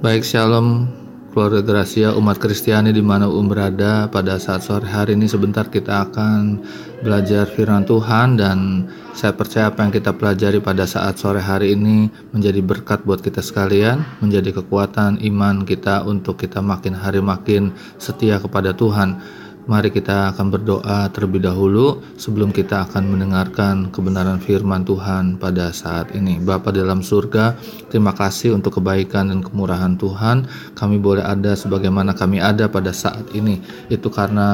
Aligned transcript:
Baik 0.00 0.24
shalom 0.24 0.88
keluarga 1.28 1.60
Gracia 1.60 2.16
umat 2.16 2.40
Kristiani 2.40 2.88
di 2.88 3.04
mana 3.04 3.28
um 3.28 3.44
berada 3.44 4.08
pada 4.08 4.40
saat 4.40 4.64
sore 4.64 4.88
hari 4.88 5.12
ini 5.12 5.28
sebentar 5.28 5.68
kita 5.68 6.08
akan 6.08 6.56
belajar 7.04 7.44
firman 7.44 7.84
Tuhan 7.84 8.40
dan 8.40 8.88
saya 9.12 9.36
percaya 9.36 9.68
apa 9.68 9.84
yang 9.84 9.92
kita 9.92 10.16
pelajari 10.16 10.56
pada 10.64 10.88
saat 10.88 11.20
sore 11.20 11.44
hari 11.44 11.76
ini 11.76 12.08
menjadi 12.32 12.64
berkat 12.64 13.04
buat 13.04 13.20
kita 13.20 13.44
sekalian, 13.44 14.00
menjadi 14.24 14.64
kekuatan 14.64 15.20
iman 15.20 15.68
kita 15.68 16.00
untuk 16.08 16.40
kita 16.40 16.64
makin 16.64 16.96
hari 16.96 17.20
makin 17.20 17.76
setia 18.00 18.40
kepada 18.40 18.72
Tuhan. 18.72 19.20
Mari 19.68 19.92
kita 19.92 20.32
akan 20.32 20.46
berdoa 20.48 21.12
terlebih 21.12 21.44
dahulu 21.44 22.00
sebelum 22.16 22.48
kita 22.48 22.88
akan 22.88 23.12
mendengarkan 23.12 23.92
kebenaran 23.92 24.40
firman 24.40 24.88
Tuhan 24.88 25.36
pada 25.36 25.68
saat 25.68 26.16
ini. 26.16 26.40
Bapa 26.40 26.72
dalam 26.72 27.04
surga, 27.04 27.60
terima 27.92 28.16
kasih 28.16 28.56
untuk 28.56 28.80
kebaikan 28.80 29.28
dan 29.28 29.44
kemurahan 29.44 30.00
Tuhan. 30.00 30.48
Kami 30.72 30.96
boleh 30.96 31.20
ada 31.20 31.52
sebagaimana 31.52 32.16
kami 32.16 32.40
ada 32.40 32.72
pada 32.72 32.88
saat 32.96 33.28
ini. 33.36 33.60
Itu 33.92 34.08
karena 34.08 34.48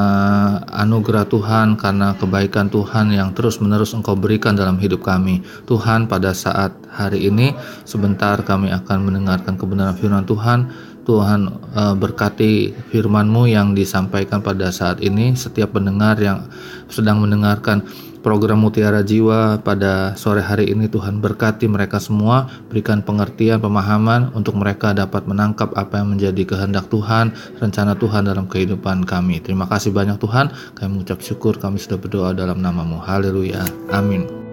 anugerah 0.75 1.31
Tuhan, 1.31 1.79
karena 1.79 2.19
kebaikan 2.19 2.67
Tuhan 2.67 3.15
yang 3.15 3.31
terus-menerus 3.31 3.95
Engkau 3.95 4.19
berikan 4.19 4.59
dalam 4.59 4.75
hidup 4.83 5.07
kami. 5.07 5.47
Tuhan, 5.71 6.11
pada 6.11 6.35
saat 6.35 6.75
hari 6.91 7.31
ini 7.31 7.55
sebentar 7.87 8.43
kami 8.43 8.75
akan 8.75 8.99
mendengarkan 9.07 9.55
kebenaran 9.55 9.95
firman 9.95 10.27
Tuhan 10.27 10.73
Tuhan 11.07 11.49
uh, 11.73 11.95
berkati 11.95 12.75
firman-Mu 12.91 13.47
yang 13.47 13.79
disampaikan 13.79 14.43
pada 14.43 14.75
saat 14.75 14.99
ini. 14.99 15.39
Setiap 15.39 15.79
pendengar 15.79 16.19
yang 16.19 16.51
sedang 16.91 17.23
mendengarkan 17.23 17.87
program 18.27 18.59
Mutiara 18.59 19.07
Jiwa 19.07 19.63
pada 19.63 20.19
sore 20.19 20.43
hari 20.43 20.75
ini 20.75 20.91
Tuhan 20.91 21.23
berkati 21.23 21.71
mereka 21.71 22.03
semua 22.03 22.51
berikan 22.67 22.99
pengertian 22.99 23.63
pemahaman 23.63 24.35
untuk 24.35 24.59
mereka 24.59 24.91
dapat 24.91 25.31
menangkap 25.31 25.71
apa 25.79 26.03
yang 26.03 26.19
menjadi 26.19 26.43
kehendak 26.43 26.91
Tuhan 26.91 27.31
rencana 27.63 27.95
Tuhan 27.95 28.27
dalam 28.27 28.51
kehidupan 28.51 29.07
kami. 29.07 29.39
Terima 29.39 29.71
kasih 29.71 29.95
banyak 29.95 30.19
Tuhan. 30.19 30.51
Kami 30.75 30.89
mengucap 30.91 31.23
syukur 31.23 31.55
kami 31.55 31.79
sudah 31.79 32.03
berdoa 32.03 32.35
dalam 32.35 32.59
namamu. 32.59 32.99
Haleluya. 32.99 33.63
Amin 33.95 34.46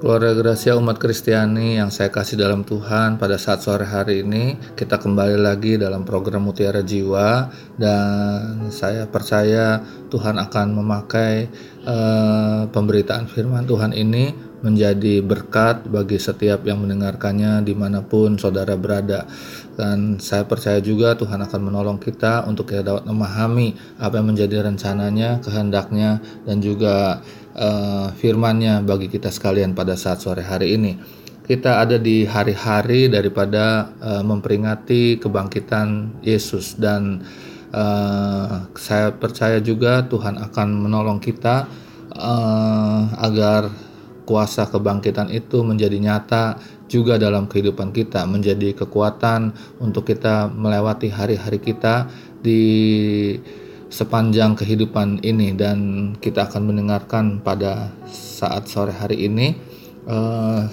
Keluarga 0.00 0.32
Gracia 0.32 0.80
umat 0.80 0.96
Kristiani 0.96 1.76
yang 1.76 1.92
saya 1.92 2.08
kasih 2.08 2.40
dalam 2.40 2.64
Tuhan 2.64 3.20
pada 3.20 3.36
saat 3.36 3.60
sore 3.60 3.84
hari 3.84 4.24
ini 4.24 4.56
kita 4.72 4.96
kembali 4.96 5.36
lagi 5.36 5.76
dalam 5.76 6.08
program 6.08 6.48
Mutiara 6.48 6.80
Jiwa 6.80 7.52
dan 7.76 8.72
saya 8.72 9.04
percaya 9.04 9.84
Tuhan 10.08 10.40
akan 10.40 10.66
memakai 10.72 11.52
uh, 11.84 12.64
pemberitaan 12.72 13.28
firman 13.28 13.68
Tuhan 13.68 13.92
ini 13.92 14.32
menjadi 14.60 15.24
berkat 15.24 15.88
bagi 15.88 16.20
setiap 16.20 16.64
yang 16.68 16.84
mendengarkannya 16.84 17.64
di 17.64 17.72
mana 17.72 18.04
pun 18.04 18.36
saudara 18.36 18.76
berada. 18.76 19.24
Dan 19.76 20.20
saya 20.20 20.44
percaya 20.44 20.76
juga 20.84 21.16
Tuhan 21.16 21.40
akan 21.40 21.60
menolong 21.60 21.96
kita 21.96 22.44
untuk 22.44 22.68
kita 22.68 22.84
dapat 22.84 23.04
memahami 23.08 23.72
apa 23.96 24.20
yang 24.20 24.28
menjadi 24.28 24.68
rencananya, 24.68 25.40
kehendaknya 25.40 26.20
dan 26.44 26.60
juga 26.60 27.24
uh, 27.60 28.08
firman-Nya 28.16 28.80
bagi 28.80 29.12
kita 29.12 29.28
sekalian 29.28 29.76
pada 29.76 29.94
saat 29.94 30.24
sore 30.24 30.40
hari 30.40 30.74
ini. 30.80 30.96
Kita 31.44 31.82
ada 31.82 31.98
di 31.98 32.24
hari-hari 32.24 33.10
daripada 33.10 33.92
uh, 34.00 34.22
memperingati 34.24 35.18
kebangkitan 35.20 36.18
Yesus 36.24 36.78
dan 36.78 37.26
uh, 37.74 38.70
saya 38.78 39.12
percaya 39.12 39.58
juga 39.60 40.06
Tuhan 40.06 40.38
akan 40.38 40.68
menolong 40.88 41.18
kita 41.18 41.66
uh, 42.14 43.02
agar 43.18 43.68
kuasa 44.30 44.70
kebangkitan 44.70 45.26
itu 45.34 45.66
menjadi 45.66 45.98
nyata 45.98 46.62
juga 46.86 47.18
dalam 47.18 47.50
kehidupan 47.50 47.90
kita, 47.90 48.30
menjadi 48.30 48.78
kekuatan 48.78 49.50
untuk 49.82 50.06
kita 50.06 50.46
melewati 50.54 51.10
hari-hari 51.10 51.58
kita 51.58 52.06
di 52.38 52.62
sepanjang 53.90 54.54
kehidupan 54.54 55.18
ini 55.26 55.50
dan 55.58 55.78
kita 56.22 56.46
akan 56.46 56.70
mendengarkan 56.70 57.42
pada 57.42 57.90
saat 58.06 58.70
sore 58.70 58.94
hari 58.94 59.26
ini 59.26 59.58
uh, 60.06 60.70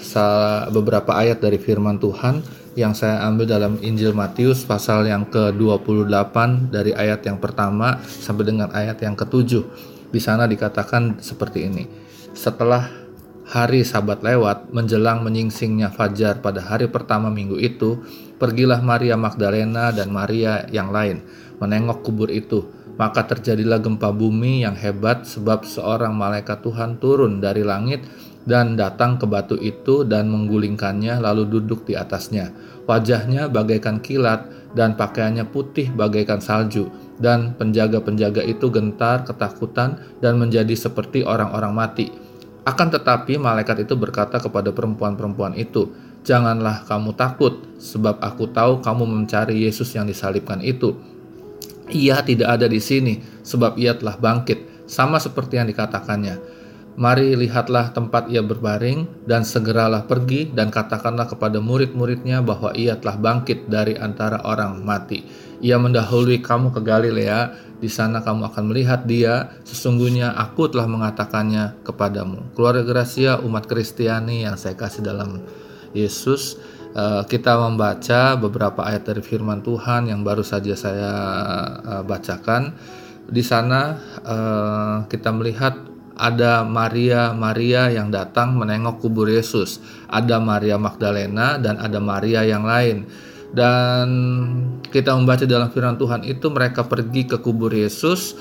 beberapa 0.70 1.18
ayat 1.18 1.42
dari 1.42 1.58
firman 1.58 1.98
Tuhan 1.98 2.40
yang 2.78 2.94
saya 2.94 3.26
ambil 3.26 3.50
dalam 3.50 3.74
Injil 3.82 4.14
Matius 4.14 4.62
pasal 4.62 5.10
yang 5.10 5.26
ke-28 5.26 6.70
dari 6.70 6.94
ayat 6.94 7.26
yang 7.26 7.42
pertama 7.42 7.98
sampai 8.06 8.54
dengan 8.54 8.70
ayat 8.70 9.02
yang 9.02 9.18
ketujuh. 9.18 9.66
Di 10.08 10.22
sana 10.22 10.46
dikatakan 10.46 11.18
seperti 11.18 11.66
ini. 11.66 11.84
Setelah 12.38 12.86
hari 13.50 13.82
sabat 13.82 14.22
lewat, 14.22 14.70
menjelang 14.70 15.26
menyingsingnya 15.26 15.90
fajar 15.90 16.38
pada 16.38 16.62
hari 16.62 16.86
pertama 16.86 17.34
minggu 17.34 17.58
itu, 17.58 17.98
pergilah 18.38 18.78
Maria 18.78 19.18
Magdalena 19.18 19.90
dan 19.90 20.14
Maria 20.14 20.62
yang 20.70 20.94
lain 20.94 21.26
menengok 21.58 22.06
kubur 22.06 22.30
itu 22.30 22.77
maka 22.98 23.24
terjadilah 23.24 23.78
gempa 23.78 24.10
bumi 24.10 24.66
yang 24.66 24.74
hebat 24.74 25.22
sebab 25.24 25.62
seorang 25.62 26.12
malaikat 26.12 26.60
Tuhan 26.60 26.98
turun 26.98 27.38
dari 27.38 27.62
langit 27.62 28.02
dan 28.42 28.74
datang 28.74 29.16
ke 29.16 29.24
batu 29.24 29.54
itu 29.56 30.02
dan 30.02 30.26
menggulingkannya 30.28 31.22
lalu 31.22 31.46
duduk 31.46 31.86
di 31.86 31.94
atasnya. 31.94 32.50
Wajahnya 32.90 33.46
bagaikan 33.46 34.02
kilat 34.02 34.50
dan 34.74 34.98
pakaiannya 34.98 35.46
putih 35.48 35.94
bagaikan 35.94 36.42
salju 36.42 36.90
dan 37.22 37.54
penjaga-penjaga 37.54 38.42
itu 38.42 38.72
gentar 38.72 39.22
ketakutan 39.28 40.00
dan 40.18 40.40
menjadi 40.40 40.74
seperti 40.74 41.22
orang-orang 41.22 41.72
mati. 41.76 42.06
Akan 42.64 42.92
tetapi 42.92 43.40
malaikat 43.40 43.88
itu 43.88 43.96
berkata 43.96 44.40
kepada 44.40 44.72
perempuan-perempuan 44.72 45.56
itu, 45.56 45.88
"Janganlah 46.24 46.84
kamu 46.84 47.16
takut, 47.16 47.64
sebab 47.80 48.20
aku 48.20 48.48
tahu 48.52 48.84
kamu 48.84 49.04
mencari 49.08 49.64
Yesus 49.64 49.92
yang 49.96 50.04
disalibkan 50.04 50.60
itu." 50.60 51.17
Ia 51.92 52.20
tidak 52.22 52.60
ada 52.60 52.66
di 52.68 52.80
sini, 52.80 53.20
sebab 53.42 53.76
ia 53.80 53.96
telah 53.96 54.16
bangkit, 54.16 54.86
sama 54.88 55.20
seperti 55.20 55.60
yang 55.60 55.68
dikatakannya. 55.68 56.58
Mari 56.98 57.38
lihatlah 57.38 57.94
tempat 57.94 58.26
ia 58.26 58.42
berbaring, 58.42 59.22
dan 59.22 59.46
segeralah 59.46 60.10
pergi 60.10 60.50
dan 60.50 60.66
katakanlah 60.66 61.30
kepada 61.30 61.62
murid-muridnya 61.62 62.42
bahwa 62.42 62.74
ia 62.74 62.98
telah 62.98 63.14
bangkit 63.14 63.70
dari 63.70 63.94
antara 63.94 64.42
orang 64.42 64.82
mati. 64.82 65.22
Ia 65.62 65.78
mendahului 65.78 66.42
kamu 66.42 66.74
ke 66.74 66.82
Galilea, 66.82 67.54
di 67.78 67.86
sana 67.86 68.18
kamu 68.18 68.50
akan 68.50 68.64
melihat 68.74 69.06
dia, 69.06 69.62
sesungguhnya 69.62 70.34
aku 70.34 70.66
telah 70.74 70.90
mengatakannya 70.90 71.78
kepadamu. 71.86 72.50
Keluarga 72.58 72.82
Gracia, 72.82 73.38
umat 73.46 73.70
Kristiani 73.70 74.42
yang 74.42 74.58
saya 74.58 74.74
kasih 74.74 75.06
dalam 75.06 75.38
Yesus, 75.94 76.58
kita 77.28 77.54
membaca 77.60 78.34
beberapa 78.40 78.80
ayat 78.82 79.06
dari 79.06 79.22
firman 79.22 79.60
Tuhan 79.62 80.08
yang 80.08 80.24
baru 80.26 80.42
saja 80.42 80.74
saya 80.74 81.12
uh, 81.84 82.02
bacakan. 82.02 82.74
Di 83.28 83.44
sana 83.44 84.00
uh, 84.24 84.96
kita 85.06 85.28
melihat 85.36 85.76
ada 86.18 86.66
Maria 86.66 87.30
Maria 87.36 87.86
yang 87.92 88.10
datang 88.10 88.58
menengok 88.58 89.04
kubur 89.04 89.30
Yesus, 89.30 89.78
ada 90.10 90.42
Maria 90.42 90.74
Magdalena 90.80 91.60
dan 91.60 91.78
ada 91.78 92.02
Maria 92.02 92.42
yang 92.42 92.66
lain. 92.66 93.06
Dan 93.48 94.08
kita 94.92 95.16
membaca 95.16 95.48
dalam 95.48 95.72
firman 95.72 95.96
Tuhan 95.96 96.26
itu 96.26 96.52
mereka 96.52 96.84
pergi 96.84 97.24
ke 97.24 97.40
kubur 97.40 97.72
Yesus 97.72 98.36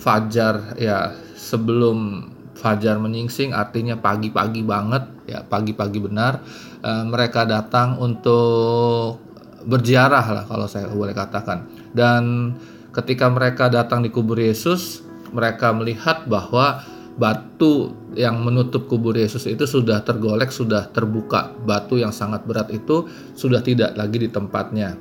fajar 0.00 0.76
ya 0.76 1.16
sebelum 1.36 2.28
fajar 2.60 3.00
menyingsing 3.00 3.56
artinya 3.56 3.96
pagi-pagi 3.96 4.60
banget 4.60 5.04
ya 5.24 5.40
pagi-pagi 5.40 5.98
benar 6.04 6.44
uh, 6.84 7.04
mereka 7.08 7.48
datang 7.48 7.96
untuk 7.96 9.18
berziarah 9.64 10.24
lah 10.24 10.44
kalau 10.44 10.68
saya 10.68 10.92
boleh 10.92 11.16
katakan 11.16 11.64
dan 11.96 12.54
ketika 12.92 13.32
mereka 13.32 13.72
datang 13.72 14.04
di 14.04 14.12
kubur 14.12 14.36
Yesus 14.36 15.00
mereka 15.32 15.72
melihat 15.72 16.28
bahwa 16.28 16.84
batu 17.20 17.92
yang 18.16 18.40
menutup 18.40 18.88
kubur 18.88 19.12
Yesus 19.12 19.44
itu 19.44 19.68
sudah 19.68 20.00
tergolek, 20.02 20.48
sudah 20.48 20.88
terbuka. 20.90 21.52
Batu 21.62 22.00
yang 22.00 22.10
sangat 22.16 22.48
berat 22.48 22.72
itu 22.72 23.06
sudah 23.36 23.60
tidak 23.60 23.92
lagi 23.94 24.16
di 24.16 24.28
tempatnya. 24.32 24.96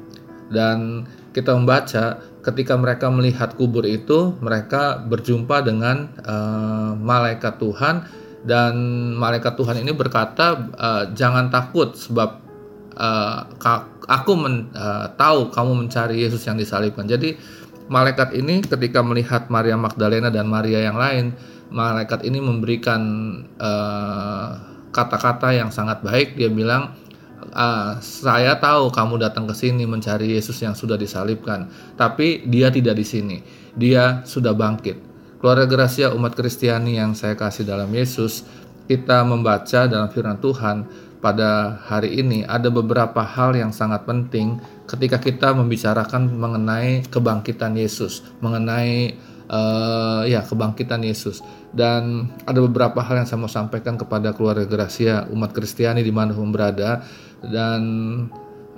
Dan 0.52 1.08
kita 1.32 1.54
membaca 1.54 2.20
ketika 2.40 2.80
mereka 2.80 3.12
melihat 3.12 3.56
kubur 3.60 3.84
itu, 3.84 4.36
mereka 4.40 5.00
berjumpa 5.04 5.64
dengan 5.64 6.08
uh, 6.24 6.96
malaikat 6.96 7.60
Tuhan 7.60 8.08
dan 8.48 8.74
malaikat 9.20 9.60
Tuhan 9.60 9.84
ini 9.84 9.92
berkata, 9.92 10.72
uh, 10.80 11.04
"Jangan 11.12 11.52
takut 11.52 12.00
sebab 12.00 12.40
uh, 12.96 13.40
aku 14.08 14.32
men, 14.40 14.72
uh, 14.72 15.12
tahu 15.20 15.52
kamu 15.52 15.86
mencari 15.86 16.24
Yesus 16.24 16.48
yang 16.48 16.56
disalibkan." 16.56 17.04
Jadi 17.04 17.36
malaikat 17.92 18.32
ini 18.32 18.64
ketika 18.64 19.04
melihat 19.04 19.52
Maria 19.52 19.76
Magdalena 19.76 20.32
dan 20.32 20.48
Maria 20.48 20.80
yang 20.80 20.96
lain, 20.96 21.36
malaikat 21.70 22.24
ini 22.24 22.40
memberikan 22.40 23.02
kata-kata 24.96 25.52
uh, 25.52 25.56
yang 25.60 25.70
sangat 25.76 26.00
baik. 26.00 26.40
Dia 26.40 26.48
bilang, 26.48 26.96
uh, 27.54 27.98
saya 28.02 28.58
tahu 28.58 28.94
kamu 28.94 29.22
datang 29.22 29.46
ke 29.50 29.54
sini 29.54 29.86
mencari 29.86 30.34
Yesus 30.38 30.60
yang 30.62 30.74
sudah 30.74 30.96
disalibkan, 30.96 31.70
tapi 31.98 32.46
dia 32.50 32.70
tidak 32.70 32.98
di 32.98 33.06
sini. 33.06 33.38
Dia 33.78 34.26
sudah 34.26 34.54
bangkit. 34.54 34.98
Keluarga 35.40 35.66
Gracia 35.70 36.12
umat 36.12 36.36
Kristiani 36.36 37.00
yang 37.00 37.16
saya 37.16 37.38
kasih 37.40 37.64
dalam 37.64 37.88
Yesus, 37.96 38.44
kita 38.90 39.24
membaca 39.24 39.88
dalam 39.88 40.10
firman 40.12 40.42
Tuhan 40.42 40.84
pada 41.20 41.80
hari 41.84 42.20
ini 42.20 42.48
ada 42.48 42.72
beberapa 42.72 43.20
hal 43.24 43.56
yang 43.56 43.76
sangat 43.76 44.08
penting 44.08 44.60
ketika 44.88 45.20
kita 45.20 45.52
membicarakan 45.52 46.32
mengenai 46.32 47.04
kebangkitan 47.12 47.76
Yesus, 47.76 48.24
mengenai 48.40 49.14
uh, 49.52 50.24
ya 50.24 50.42
kebangkitan 50.48 51.04
Yesus. 51.04 51.44
Dan 51.70 52.34
ada 52.50 52.60
beberapa 52.66 52.98
hal 53.04 53.22
yang 53.22 53.28
saya 53.30 53.38
mau 53.38 53.52
sampaikan 53.52 53.94
kepada 53.94 54.34
keluarga 54.34 54.66
Gracia 54.66 55.30
umat 55.30 55.54
Kristiani 55.54 56.02
di 56.02 56.10
mana 56.10 56.34
pun 56.34 56.50
berada 56.50 57.06
dan 57.46 57.82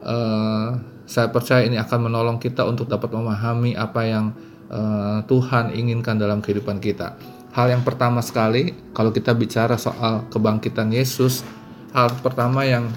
uh, 0.01 0.77
saya 1.05 1.27
percaya 1.33 1.65
ini 1.65 1.75
akan 1.81 2.07
menolong 2.07 2.37
kita 2.39 2.63
untuk 2.63 2.87
dapat 2.87 3.11
memahami 3.11 3.75
apa 3.75 4.01
yang 4.05 4.25
uh, 4.71 5.19
Tuhan 5.25 5.75
inginkan 5.75 6.15
dalam 6.15 6.39
kehidupan 6.39 6.79
kita. 6.79 7.19
Hal 7.51 7.67
yang 7.67 7.83
pertama 7.83 8.23
sekali, 8.23 8.71
kalau 8.95 9.11
kita 9.11 9.35
bicara 9.35 9.75
soal 9.75 10.23
kebangkitan 10.31 10.87
Yesus, 10.87 11.43
hal 11.91 12.15
pertama 12.23 12.63
yang 12.63 12.87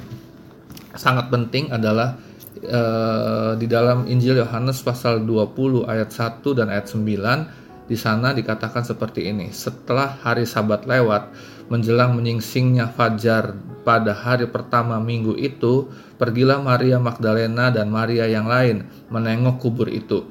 sangat 0.95 1.27
penting 1.27 1.75
adalah 1.75 2.15
uh, 2.63 3.59
di 3.59 3.67
dalam 3.67 4.07
Injil 4.07 4.39
Yohanes 4.39 4.79
pasal 4.87 5.27
20 5.27 5.91
ayat 5.91 6.15
1 6.15 6.39
dan 6.55 6.71
ayat 6.71 6.87
9 6.87 7.91
di 7.91 7.97
sana 7.99 8.31
dikatakan 8.31 8.87
seperti 8.87 9.27
ini. 9.27 9.51
Setelah 9.51 10.23
hari 10.23 10.47
Sabat 10.47 10.87
lewat, 10.87 11.35
menjelang 11.67 12.15
menyingsingnya 12.15 12.95
fajar 12.95 13.59
pada 13.85 14.17
hari 14.17 14.49
pertama 14.49 14.97
minggu 14.99 15.37
itu, 15.37 15.93
pergilah 16.17 16.59
Maria 16.65 16.97
Magdalena 16.97 17.69
dan 17.69 17.93
Maria 17.93 18.25
yang 18.25 18.49
lain 18.49 18.89
menengok 19.13 19.61
kubur 19.61 19.93
itu 19.93 20.25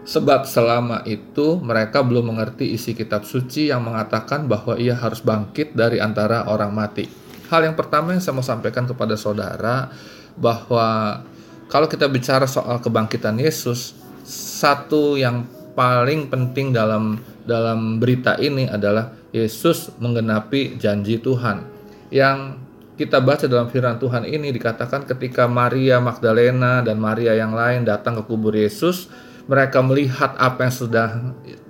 Sebab 0.00 0.48
selama 0.48 1.04
itu 1.04 1.60
mereka 1.60 2.00
belum 2.00 2.32
mengerti 2.34 2.72
isi 2.72 2.96
kitab 2.96 3.28
suci 3.28 3.68
yang 3.68 3.84
mengatakan 3.84 4.48
bahwa 4.48 4.80
ia 4.80 4.96
harus 4.96 5.20
bangkit 5.20 5.76
dari 5.76 6.00
antara 6.00 6.48
orang 6.48 6.72
mati. 6.72 7.04
Hal 7.52 7.68
yang 7.68 7.76
pertama 7.76 8.16
yang 8.16 8.22
saya 8.22 8.34
mau 8.34 8.42
sampaikan 8.46 8.88
kepada 8.88 9.14
saudara 9.14 9.92
bahwa 10.40 11.20
kalau 11.68 11.86
kita 11.86 12.08
bicara 12.08 12.48
soal 12.48 12.80
kebangkitan 12.80 13.36
Yesus, 13.38 13.92
satu 14.26 15.20
yang 15.20 15.44
paling 15.76 16.32
penting 16.32 16.72
dalam 16.72 17.20
dalam 17.44 18.00
berita 18.00 18.34
ini 18.40 18.66
adalah 18.66 19.12
Yesus 19.30 19.92
menggenapi 20.00 20.80
janji 20.80 21.20
Tuhan. 21.20 21.62
Yang 22.10 22.58
kita 23.00 23.16
baca 23.24 23.48
dalam 23.48 23.72
firman 23.72 23.96
Tuhan 23.96 24.28
ini 24.28 24.52
dikatakan 24.52 25.08
ketika 25.08 25.48
Maria 25.48 26.04
Magdalena 26.04 26.84
dan 26.84 27.00
Maria 27.00 27.32
yang 27.32 27.56
lain 27.56 27.88
datang 27.88 28.20
ke 28.20 28.28
kubur 28.28 28.52
Yesus, 28.52 29.08
mereka 29.48 29.80
melihat 29.80 30.36
apa 30.36 30.68
yang 30.68 30.74
sudah 30.76 31.08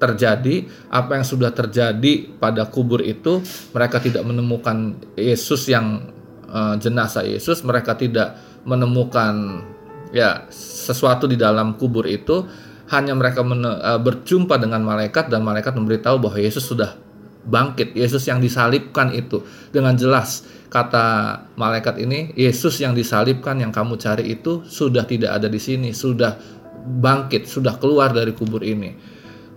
terjadi, 0.02 0.66
apa 0.90 1.22
yang 1.22 1.22
sudah 1.22 1.54
terjadi 1.54 2.34
pada 2.34 2.66
kubur 2.66 2.98
itu, 2.98 3.38
mereka 3.70 4.02
tidak 4.02 4.26
menemukan 4.26 4.98
Yesus 5.14 5.70
yang 5.70 6.10
uh, 6.50 6.74
jenazah 6.82 7.22
Yesus, 7.22 7.62
mereka 7.62 7.94
tidak 7.94 8.34
menemukan 8.66 9.62
ya 10.10 10.50
sesuatu 10.50 11.30
di 11.30 11.38
dalam 11.38 11.78
kubur 11.78 12.10
itu, 12.10 12.42
hanya 12.90 13.14
mereka 13.14 13.46
uh, 13.46 14.02
berjumpa 14.02 14.58
dengan 14.58 14.82
malaikat 14.82 15.30
dan 15.30 15.46
malaikat 15.46 15.78
memberitahu 15.78 16.18
bahwa 16.18 16.42
Yesus 16.42 16.66
sudah 16.66 16.98
bangkit, 17.46 17.96
Yesus 17.96 18.28
yang 18.28 18.42
disalibkan 18.42 19.12
itu 19.16 19.40
dengan 19.72 19.96
jelas 19.96 20.44
kata 20.70 21.36
malaikat 21.58 21.98
ini, 21.98 22.30
Yesus 22.38 22.78
yang 22.78 22.94
disalibkan 22.94 23.58
yang 23.58 23.74
kamu 23.74 23.98
cari 23.98 24.38
itu 24.38 24.62
sudah 24.64 25.02
tidak 25.08 25.40
ada 25.40 25.50
di 25.50 25.58
sini, 25.58 25.90
sudah 25.90 26.38
bangkit, 26.80 27.50
sudah 27.50 27.76
keluar 27.82 28.14
dari 28.14 28.30
kubur 28.32 28.62
ini. 28.62 28.94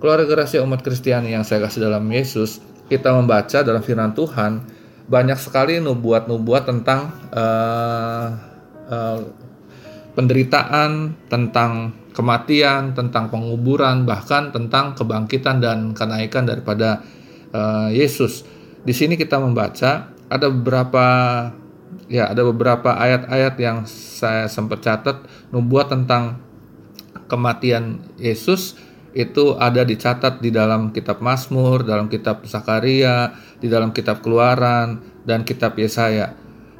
Keluarga 0.01 0.43
rahasia 0.43 0.59
umat 0.65 0.83
Kristiani 0.83 1.31
yang 1.31 1.47
saya 1.47 1.63
kasih 1.63 1.87
dalam 1.87 2.03
Yesus, 2.11 2.59
kita 2.91 3.15
membaca 3.15 3.63
dalam 3.63 3.79
firman 3.79 4.11
Tuhan 4.11 4.51
banyak 5.07 5.39
sekali 5.39 5.79
nubuat-nubuat 5.79 6.63
tentang 6.67 7.13
uh, 7.31 8.27
uh, 8.89 9.19
penderitaan, 10.17 11.15
tentang 11.29 11.93
kematian, 12.13 12.93
tentang 12.93 13.33
penguburan, 13.33 14.05
bahkan 14.05 14.53
tentang 14.53 14.93
kebangkitan 14.93 15.59
dan 15.59 15.91
kenaikan 15.97 16.45
daripada 16.45 17.01
uh, 17.53 17.89
Yesus. 17.93 18.43
Di 18.83 18.91
sini 18.91 19.15
kita 19.15 19.39
membaca 19.39 20.11
ada 20.27 20.47
beberapa 20.49 21.05
ya 22.09 22.33
ada 22.33 22.43
beberapa 22.43 22.97
ayat-ayat 22.97 23.55
yang 23.61 23.77
saya 23.87 24.49
sempat 24.49 24.83
catat 24.83 25.23
nubuat 25.53 25.93
tentang 25.93 26.41
kematian 27.31 28.03
Yesus 28.19 28.75
itu 29.13 29.53
ada 29.61 29.85
dicatat 29.85 30.41
di 30.41 30.49
dalam 30.49 30.89
kitab 30.89 31.21
Mazmur, 31.21 31.85
dalam 31.85 32.09
kitab 32.09 32.49
Zakaria, 32.49 33.37
di 33.61 33.69
dalam 33.69 33.93
kitab 33.93 34.25
Keluaran 34.25 35.05
dan 35.21 35.45
kitab 35.45 35.77
Yesaya 35.77 36.33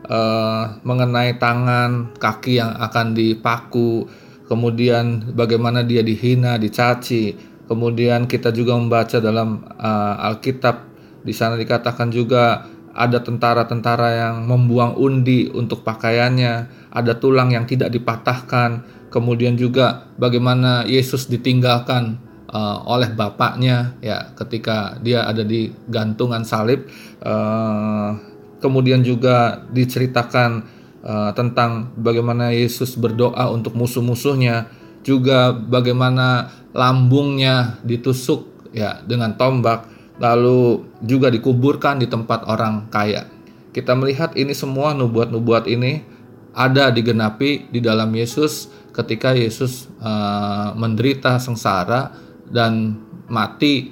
uh, 0.10 0.81
mengenai 0.84 1.38
tangan, 1.38 2.16
kaki 2.18 2.60
yang 2.60 2.74
akan 2.75 3.14
dipaku, 3.16 4.08
kemudian 4.48 5.34
bagaimana 5.36 5.86
dia 5.86 6.04
dihina, 6.04 6.60
dicaci. 6.60 7.52
Kemudian 7.63 8.27
kita 8.27 8.51
juga 8.51 8.75
membaca 8.75 9.24
dalam 9.24 9.63
uh, 9.80 10.27
Alkitab 10.31 10.92
di 11.24 11.31
sana 11.31 11.56
dikatakan 11.56 12.12
juga 12.12 12.68
ada 12.94 13.24
tentara-tentara 13.24 14.10
yang 14.13 14.36
membuang 14.45 14.94
undi 15.00 15.50
untuk 15.50 15.81
pakaiannya, 15.81 16.69
ada 16.94 17.13
tulang 17.18 17.50
yang 17.50 17.65
tidak 17.65 17.89
dipatahkan, 17.89 18.86
kemudian 19.10 19.57
juga 19.57 20.06
bagaimana 20.21 20.86
Yesus 20.86 21.25
ditinggalkan 21.25 22.21
uh, 22.54 22.86
oleh 22.86 23.10
bapaknya 23.18 23.98
ya 23.98 24.30
ketika 24.38 25.01
dia 25.01 25.25
ada 25.25 25.42
di 25.42 25.74
gantungan 25.89 26.45
salib. 26.45 26.86
Uh, 27.18 28.13
kemudian 28.62 29.01
juga 29.01 29.60
diceritakan 29.74 30.63
uh, 31.04 31.31
tentang 31.36 31.92
bagaimana 32.00 32.54
Yesus 32.54 32.95
berdoa 32.95 33.50
untuk 33.51 33.75
musuh-musuhnya 33.75 34.69
juga 35.03 35.51
bagaimana 35.51 36.50
lambungnya 36.71 37.77
ditusuk 37.83 38.71
ya 38.73 39.03
dengan 39.05 39.35
tombak 39.38 39.85
lalu 40.17 40.88
juga 41.03 41.29
dikuburkan 41.29 42.00
di 42.00 42.07
tempat 42.07 42.47
orang 42.47 42.88
kaya 42.89 43.27
kita 43.73 43.97
melihat 43.97 44.38
ini 44.38 44.53
semua 44.53 44.94
nubuat-nubuat 44.94 45.65
ini 45.65 46.05
ada 46.53 46.94
digenapi 46.94 47.73
di 47.73 47.81
dalam 47.81 48.13
Yesus 48.13 48.69
ketika 48.94 49.33
Yesus 49.33 49.89
uh, 49.97 50.77
menderita 50.77 51.41
sengsara 51.41 52.13
dan 52.45 53.01
mati 53.25 53.89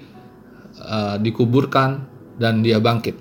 uh, 0.77 1.17
dikuburkan 1.17 2.05
dan 2.37 2.61
dia 2.61 2.77
bangkit. 2.77 3.17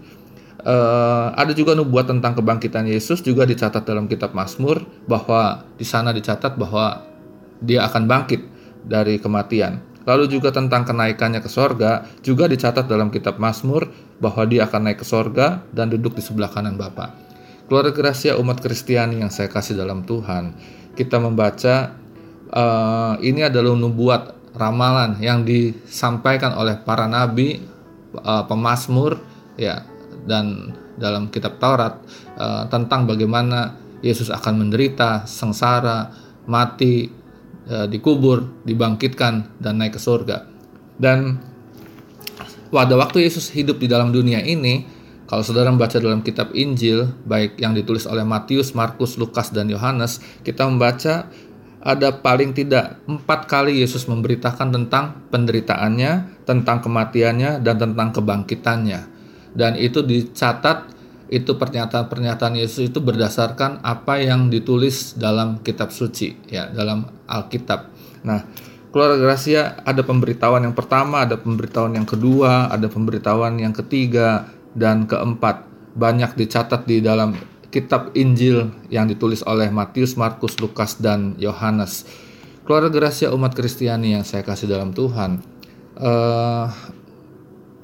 Uh, 0.60 1.32
ada 1.40 1.56
juga 1.56 1.72
nubuat 1.72 2.04
tentang 2.04 2.36
kebangkitan 2.36 2.84
Yesus 2.84 3.24
juga 3.24 3.48
dicatat 3.48 3.80
dalam 3.80 4.04
kitab 4.04 4.36
Mazmur 4.36 4.84
bahwa 5.08 5.64
di 5.80 5.88
sana 5.88 6.12
dicatat 6.12 6.60
bahwa 6.60 7.00
dia 7.60 7.86
akan 7.86 8.08
bangkit 8.08 8.40
dari 8.84 9.20
kematian. 9.20 9.80
Lalu 10.08 10.32
juga 10.32 10.48
tentang 10.50 10.88
kenaikannya 10.88 11.44
ke 11.44 11.50
sorga 11.52 12.08
juga 12.24 12.48
dicatat 12.48 12.88
dalam 12.88 13.12
kitab 13.12 13.36
Mazmur 13.36 13.92
bahwa 14.16 14.42
dia 14.48 14.64
akan 14.64 14.90
naik 14.90 15.04
ke 15.04 15.06
sorga 15.06 15.60
dan 15.70 15.92
duduk 15.92 16.16
di 16.16 16.22
sebelah 16.24 16.48
kanan 16.48 16.80
Bapa. 16.80 17.12
Keluarga 17.70 18.10
rahasia 18.10 18.34
umat 18.40 18.58
Kristiani 18.58 19.22
yang 19.22 19.30
saya 19.30 19.46
kasih 19.46 19.78
dalam 19.78 20.02
Tuhan, 20.02 20.56
kita 20.98 21.22
membaca 21.22 21.94
uh, 22.50 23.14
ini 23.22 23.46
adalah 23.46 23.78
nubuat 23.78 24.52
ramalan 24.58 25.22
yang 25.22 25.46
disampaikan 25.46 26.58
oleh 26.58 26.74
para 26.82 27.06
nabi, 27.06 27.62
uh, 28.18 28.42
pemazmur, 28.50 29.22
ya, 29.54 29.86
dan 30.26 30.74
dalam 30.98 31.30
kitab 31.30 31.62
Taurat 31.62 32.02
uh, 32.34 32.66
tentang 32.66 33.06
bagaimana 33.06 33.78
Yesus 34.02 34.32
akan 34.32 34.66
menderita, 34.66 35.28
sengsara, 35.28 36.10
mati, 36.50 37.19
uh, 37.68 37.84
dikubur, 37.90 38.64
dibangkitkan, 38.64 39.60
dan 39.60 39.74
naik 39.76 39.98
ke 39.98 40.00
surga. 40.00 40.46
Dan 40.96 41.40
pada 42.70 42.94
waktu 42.94 43.26
Yesus 43.26 43.50
hidup 43.50 43.82
di 43.82 43.90
dalam 43.90 44.14
dunia 44.14 44.40
ini, 44.40 44.86
kalau 45.30 45.46
saudara 45.46 45.70
membaca 45.70 45.94
dalam 45.98 46.26
kitab 46.26 46.50
Injil, 46.58 47.06
baik 47.26 47.58
yang 47.58 47.70
ditulis 47.74 48.06
oleh 48.06 48.26
Matius, 48.26 48.74
Markus, 48.74 49.14
Lukas, 49.14 49.54
dan 49.54 49.70
Yohanes, 49.70 50.18
kita 50.42 50.66
membaca 50.66 51.30
ada 51.80 52.08
paling 52.12 52.52
tidak 52.52 53.00
empat 53.08 53.48
kali 53.48 53.80
Yesus 53.80 54.04
memberitakan 54.04 54.68
tentang 54.68 55.24
penderitaannya, 55.32 56.44
tentang 56.44 56.84
kematiannya, 56.84 57.64
dan 57.64 57.76
tentang 57.80 58.12
kebangkitannya. 58.12 59.00
Dan 59.56 59.80
itu 59.80 60.04
dicatat, 60.04 60.99
itu 61.30 61.54
pernyataan-pernyataan 61.54 62.58
Yesus 62.58 62.90
itu 62.90 62.98
berdasarkan 62.98 63.86
apa 63.86 64.18
yang 64.18 64.50
ditulis 64.50 65.14
dalam 65.14 65.62
kitab 65.62 65.94
suci, 65.94 66.34
ya 66.50 66.66
dalam 66.74 67.06
Alkitab. 67.30 67.86
Nah, 68.26 68.50
keluarga 68.90 69.22
Gracia 69.22 69.78
ada 69.86 70.02
pemberitahuan 70.02 70.66
yang 70.66 70.74
pertama, 70.74 71.22
ada 71.22 71.38
pemberitahuan 71.38 71.94
yang 71.94 72.04
kedua, 72.04 72.66
ada 72.66 72.90
pemberitahuan 72.90 73.62
yang 73.62 73.70
ketiga, 73.70 74.50
dan 74.74 75.06
keempat 75.06 75.70
banyak 75.94 76.34
dicatat 76.34 76.82
di 76.90 76.98
dalam 76.98 77.38
kitab 77.70 78.10
Injil 78.18 78.74
yang 78.90 79.06
ditulis 79.06 79.46
oleh 79.46 79.70
Matius, 79.70 80.18
Markus, 80.18 80.58
Lukas, 80.58 80.98
dan 80.98 81.38
Yohanes. 81.38 82.10
Keluarga 82.66 82.90
Gracia 82.90 83.30
umat 83.30 83.54
Kristiani 83.54 84.18
yang 84.18 84.26
saya 84.26 84.42
kasih 84.42 84.66
dalam 84.66 84.90
Tuhan, 84.90 85.38
uh, 85.94 86.66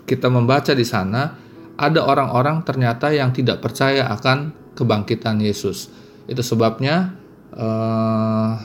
kita 0.02 0.26
membaca 0.30 0.74
di 0.74 0.82
sana 0.82 1.45
ada 1.76 2.00
orang-orang 2.04 2.64
ternyata 2.64 3.12
yang 3.12 3.33
tidak 3.37 3.61
percaya 3.61 4.09
akan 4.09 4.52
kebangkitan 4.76 5.40
Yesus. 5.40 5.92
Itu 6.25 6.40
sebabnya 6.40 7.16
uh, 7.52 8.56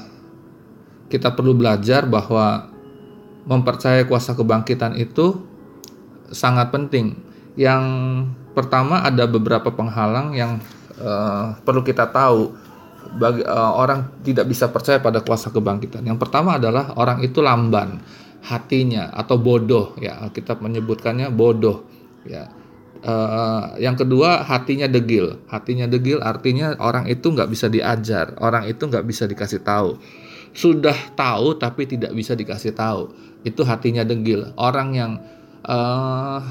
kita 1.11 1.35
perlu 1.35 1.51
belajar 1.55 2.07
bahwa 2.07 2.71
mempercayai 3.43 4.07
kuasa 4.07 4.31
kebangkitan 4.31 4.95
itu 4.95 5.43
sangat 6.31 6.71
penting. 6.71 7.19
Yang 7.59 7.83
pertama 8.55 9.03
ada 9.03 9.27
beberapa 9.27 9.71
penghalang 9.75 10.31
yang 10.31 10.63
uh, 10.99 11.59
perlu 11.67 11.83
kita 11.83 12.07
tahu 12.07 12.55
bagi 13.19 13.43
uh, 13.43 13.75
orang 13.75 14.23
tidak 14.23 14.47
bisa 14.47 14.71
percaya 14.71 15.03
pada 15.03 15.19
kuasa 15.19 15.51
kebangkitan. 15.51 16.07
Yang 16.07 16.19
pertama 16.23 16.55
adalah 16.55 16.95
orang 16.95 17.19
itu 17.19 17.43
lamban 17.43 17.99
hatinya 18.41 19.13
atau 19.13 19.37
bodoh 19.37 19.93
ya 20.01 20.17
kita 20.31 20.57
menyebutkannya 20.57 21.27
bodoh 21.29 21.83
ya. 22.23 22.60
Uh, 23.01 23.73
yang 23.81 23.97
kedua 23.97 24.45
hatinya 24.45 24.85
degil. 24.85 25.41
Hatinya 25.49 25.89
degil 25.89 26.21
artinya 26.21 26.77
orang 26.77 27.09
itu 27.09 27.33
nggak 27.33 27.49
bisa 27.49 27.65
diajar, 27.65 28.37
orang 28.37 28.69
itu 28.69 28.85
nggak 28.85 29.05
bisa 29.09 29.25
dikasih 29.25 29.65
tahu. 29.65 29.97
Sudah 30.53 30.93
tahu 31.17 31.57
tapi 31.57 31.89
tidak 31.89 32.13
bisa 32.13 32.37
dikasih 32.37 32.77
tahu. 32.77 33.09
Itu 33.41 33.65
hatinya 33.65 34.05
degil. 34.05 34.53
Orang 34.53 34.93
yang 34.93 35.17
uh, 35.65 36.45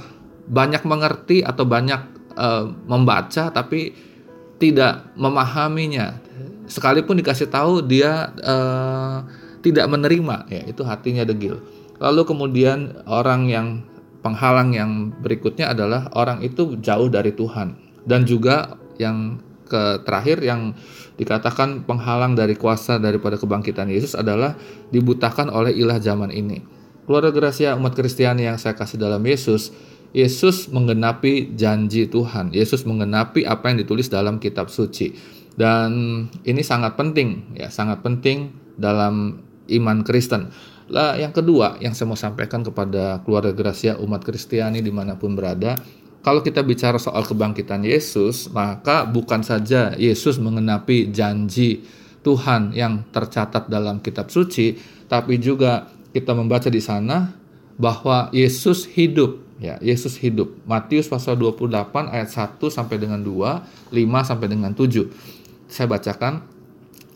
banyak 0.50 0.82
mengerti 0.82 1.46
atau 1.46 1.62
banyak 1.62 2.02
uh, 2.34 2.66
membaca 2.90 3.54
tapi 3.54 3.94
tidak 4.58 5.06
memahaminya. 5.14 6.18
Sekalipun 6.66 7.22
dikasih 7.22 7.46
tahu 7.46 7.86
dia 7.86 8.34
uh, 8.42 9.22
tidak 9.62 9.86
menerima, 9.86 10.50
ya 10.50 10.62
itu 10.66 10.82
hatinya 10.82 11.22
degil. 11.22 11.62
Lalu 12.00 12.22
kemudian 12.26 13.06
orang 13.06 13.46
yang 13.46 13.66
penghalang 14.20 14.76
yang 14.76 15.12
berikutnya 15.20 15.72
adalah 15.72 16.12
orang 16.12 16.44
itu 16.44 16.76
jauh 16.80 17.08
dari 17.08 17.32
Tuhan 17.32 17.76
dan 18.04 18.24
juga 18.24 18.76
yang 19.00 19.40
ke 19.70 20.02
terakhir 20.02 20.42
yang 20.42 20.74
dikatakan 21.14 21.86
penghalang 21.86 22.34
dari 22.34 22.58
kuasa 22.58 22.98
daripada 22.98 23.38
kebangkitan 23.38 23.86
Yesus 23.86 24.18
adalah 24.18 24.58
dibutakan 24.90 25.46
oleh 25.46 25.70
ilah 25.70 26.02
zaman 26.02 26.34
ini. 26.34 26.66
Keluarga 27.06 27.30
Gracia 27.30 27.78
umat 27.78 27.94
Kristiani 27.94 28.50
yang 28.50 28.58
saya 28.58 28.74
kasih 28.74 28.98
dalam 28.98 29.22
Yesus, 29.22 29.70
Yesus 30.10 30.66
menggenapi 30.74 31.54
janji 31.54 32.10
Tuhan. 32.10 32.50
Yesus 32.50 32.82
menggenapi 32.82 33.46
apa 33.46 33.70
yang 33.70 33.78
ditulis 33.78 34.10
dalam 34.10 34.42
kitab 34.42 34.74
suci. 34.74 35.14
Dan 35.54 36.26
ini 36.42 36.62
sangat 36.66 36.98
penting 36.98 37.54
ya, 37.54 37.70
sangat 37.70 38.02
penting 38.02 38.50
dalam 38.74 39.44
iman 39.70 40.02
Kristen. 40.02 40.50
Lah 40.90 41.14
yang 41.14 41.30
kedua 41.30 41.78
yang 41.78 41.94
saya 41.94 42.10
mau 42.10 42.18
sampaikan 42.18 42.66
kepada 42.66 43.22
keluarga 43.22 43.54
Gracia 43.54 43.94
umat 44.02 44.26
Kristiani 44.26 44.82
di 44.82 44.90
mana 44.90 45.14
pun 45.14 45.38
berada, 45.38 45.78
kalau 46.20 46.42
kita 46.42 46.60
bicara 46.60 46.98
soal 46.98 47.22
kebangkitan 47.24 47.80
Yesus, 47.86 48.50
maka 48.52 49.06
bukan 49.06 49.40
saja 49.40 49.94
Yesus 49.94 50.36
mengenapi 50.36 51.08
janji 51.14 51.86
Tuhan 52.20 52.76
yang 52.76 53.08
tercatat 53.08 53.72
dalam 53.72 54.04
kitab 54.04 54.28
suci, 54.28 54.76
tapi 55.08 55.40
juga 55.40 55.88
kita 56.12 56.36
membaca 56.36 56.68
di 56.68 56.82
sana 56.82 57.32
bahwa 57.80 58.28
Yesus 58.34 58.84
hidup. 58.84 59.40
Ya 59.60 59.76
Yesus 59.80 60.16
hidup. 60.20 60.56
Matius 60.64 61.08
pasal 61.08 61.36
28 61.36 62.12
ayat 62.12 62.28
1 62.32 62.56
sampai 62.72 62.96
dengan 62.96 63.20
2 63.20 63.92
5 63.92 64.28
sampai 64.28 64.48
dengan 64.48 64.72
7 64.72 65.04
saya 65.70 65.86
bacakan 65.86 66.42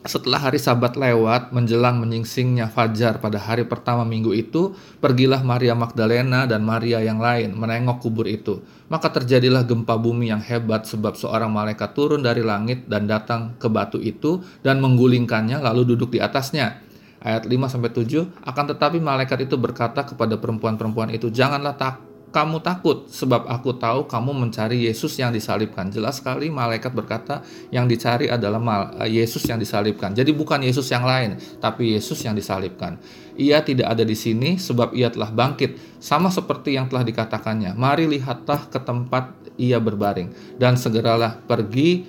setelah 0.04 0.36
hari 0.36 0.60
sabat 0.60 1.00
lewat, 1.00 1.48
menjelang 1.56 1.96
menyingsingnya 1.96 2.68
fajar 2.68 3.24
pada 3.24 3.40
hari 3.40 3.64
pertama 3.64 4.04
minggu 4.04 4.36
itu, 4.36 4.76
pergilah 5.00 5.40
Maria 5.40 5.72
Magdalena 5.72 6.44
dan 6.44 6.60
Maria 6.60 7.00
yang 7.00 7.16
lain 7.16 7.56
menengok 7.56 8.04
kubur 8.04 8.28
itu. 8.28 8.60
Maka 8.92 9.08
terjadilah 9.08 9.64
gempa 9.64 9.96
bumi 9.96 10.28
yang 10.28 10.44
hebat 10.44 10.84
sebab 10.84 11.16
seorang 11.16 11.48
malaikat 11.48 11.96
turun 11.96 12.20
dari 12.20 12.44
langit 12.44 12.84
dan 12.84 13.08
datang 13.08 13.56
ke 13.56 13.64
batu 13.72 13.96
itu 13.96 14.44
dan 14.60 14.78
menggulingkannya 14.84 15.64
lalu 15.64 15.96
duduk 15.96 16.12
di 16.12 16.20
atasnya. 16.20 16.84
Ayat 17.24 17.48
5 17.48 17.72
sampai 17.72 17.88
7, 17.88 18.28
akan 18.44 18.64
tetapi 18.76 19.00
malaikat 19.00 19.48
itu 19.48 19.56
berkata 19.56 20.04
kepada 20.04 20.36
perempuan-perempuan 20.36 21.16
itu, 21.16 21.32
"Janganlah 21.32 21.80
takut 21.80 22.13
kamu 22.34 22.58
takut 22.66 23.06
sebab 23.06 23.46
aku 23.46 23.78
tahu 23.78 24.10
kamu 24.10 24.34
mencari 24.34 24.90
Yesus 24.90 25.14
yang 25.22 25.30
disalibkan. 25.30 25.94
Jelas 25.94 26.18
sekali 26.18 26.50
malaikat 26.50 26.90
berkata 26.90 27.46
yang 27.70 27.86
dicari 27.86 28.26
adalah 28.26 28.58
eh, 28.98 29.22
Yesus 29.22 29.46
yang 29.46 29.62
disalibkan. 29.62 30.10
Jadi 30.10 30.34
bukan 30.34 30.66
Yesus 30.66 30.90
yang 30.90 31.06
lain, 31.06 31.38
tapi 31.62 31.94
Yesus 31.94 32.18
yang 32.26 32.34
disalibkan. 32.34 32.98
Ia 33.38 33.62
tidak 33.62 33.94
ada 33.94 34.02
di 34.02 34.18
sini 34.18 34.58
sebab 34.58 34.90
ia 34.98 35.14
telah 35.14 35.30
bangkit, 35.30 36.02
sama 36.02 36.34
seperti 36.34 36.74
yang 36.74 36.90
telah 36.90 37.06
dikatakannya. 37.06 37.78
Mari 37.78 38.10
lihatlah 38.10 38.66
ke 38.66 38.82
tempat 38.82 39.30
ia 39.54 39.78
berbaring 39.78 40.58
dan 40.58 40.74
segeralah 40.74 41.38
pergi 41.38 42.02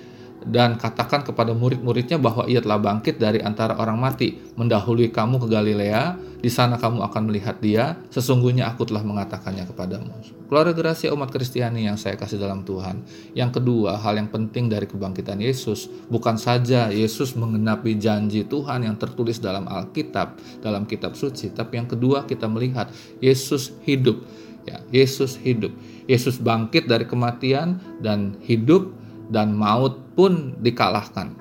dan 0.46 0.78
katakan 0.78 1.26
kepada 1.26 1.50
murid-muridnya 1.50 2.22
bahwa 2.22 2.46
ia 2.46 2.62
telah 2.62 2.78
bangkit 2.78 3.18
dari 3.18 3.42
antara 3.42 3.74
orang 3.74 3.98
mati, 3.98 4.38
mendahului 4.54 5.10
kamu 5.10 5.42
ke 5.42 5.46
Galilea, 5.50 6.14
di 6.38 6.46
sana 6.46 6.78
kamu 6.78 7.02
akan 7.02 7.22
melihat 7.26 7.58
dia, 7.58 7.98
sesungguhnya 8.14 8.70
aku 8.70 8.86
telah 8.86 9.02
mengatakannya 9.02 9.66
kepadamu. 9.66 10.14
Keluarga 10.46 10.70
gerasi 10.70 11.10
umat 11.10 11.34
Kristiani 11.34 11.90
yang 11.90 11.98
saya 11.98 12.14
kasih 12.14 12.38
dalam 12.38 12.62
Tuhan. 12.62 13.02
Yang 13.34 13.58
kedua, 13.58 13.98
hal 13.98 14.14
yang 14.14 14.30
penting 14.30 14.70
dari 14.70 14.86
kebangkitan 14.86 15.42
Yesus, 15.42 15.90
bukan 16.06 16.38
saja 16.38 16.94
Yesus 16.94 17.34
mengenapi 17.34 17.98
janji 17.98 18.46
Tuhan 18.46 18.86
yang 18.86 18.94
tertulis 18.94 19.42
dalam 19.42 19.66
Alkitab, 19.66 20.38
dalam 20.62 20.86
kitab 20.86 21.18
suci, 21.18 21.50
tapi 21.50 21.82
yang 21.82 21.90
kedua 21.90 22.22
kita 22.30 22.46
melihat 22.46 22.94
Yesus 23.18 23.74
hidup. 23.82 24.22
Ya, 24.66 24.82
Yesus 24.94 25.38
hidup. 25.42 25.74
Yesus 26.06 26.38
bangkit 26.38 26.86
dari 26.86 27.06
kematian 27.06 27.82
dan 27.98 28.38
hidup 28.42 28.94
dan 29.30 29.54
maut 29.54 29.98
pun 30.14 30.54
dikalahkan. 30.60 31.34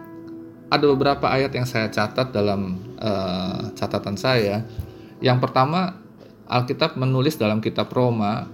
Ada 0.69 0.85
beberapa 0.91 1.29
ayat 1.29 1.53
yang 1.53 1.67
saya 1.69 1.87
catat 1.93 2.33
dalam 2.33 2.81
uh, 2.97 3.69
catatan 3.77 4.17
saya. 4.17 4.65
Yang 5.21 5.37
pertama, 5.45 6.01
Alkitab 6.49 6.97
menulis 6.97 7.37
dalam 7.37 7.61
kitab 7.61 7.89
Roma 7.93 8.49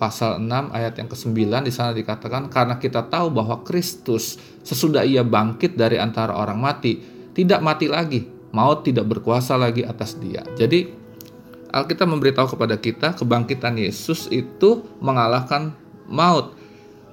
pasal 0.00 0.40
6 0.40 0.48
ayat 0.72 0.96
yang 0.96 1.08
ke-9 1.12 1.36
di 1.60 1.72
sana 1.72 1.92
dikatakan 1.92 2.48
karena 2.48 2.80
kita 2.80 3.04
tahu 3.04 3.28
bahwa 3.28 3.60
Kristus 3.60 4.40
sesudah 4.64 5.04
ia 5.04 5.20
bangkit 5.20 5.76
dari 5.76 6.00
antara 6.00 6.32
orang 6.32 6.56
mati 6.56 6.96
tidak 7.36 7.60
mati 7.60 7.86
lagi, 7.86 8.24
maut 8.56 8.80
tidak 8.80 9.04
berkuasa 9.12 9.60
lagi 9.60 9.84
atas 9.84 10.16
dia. 10.16 10.40
Jadi 10.56 10.88
Alkitab 11.70 12.10
memberitahu 12.10 12.58
kepada 12.58 12.74
kita 12.80 13.14
kebangkitan 13.14 13.78
Yesus 13.78 14.26
itu 14.32 14.82
mengalahkan 14.98 15.76
maut 16.10 16.58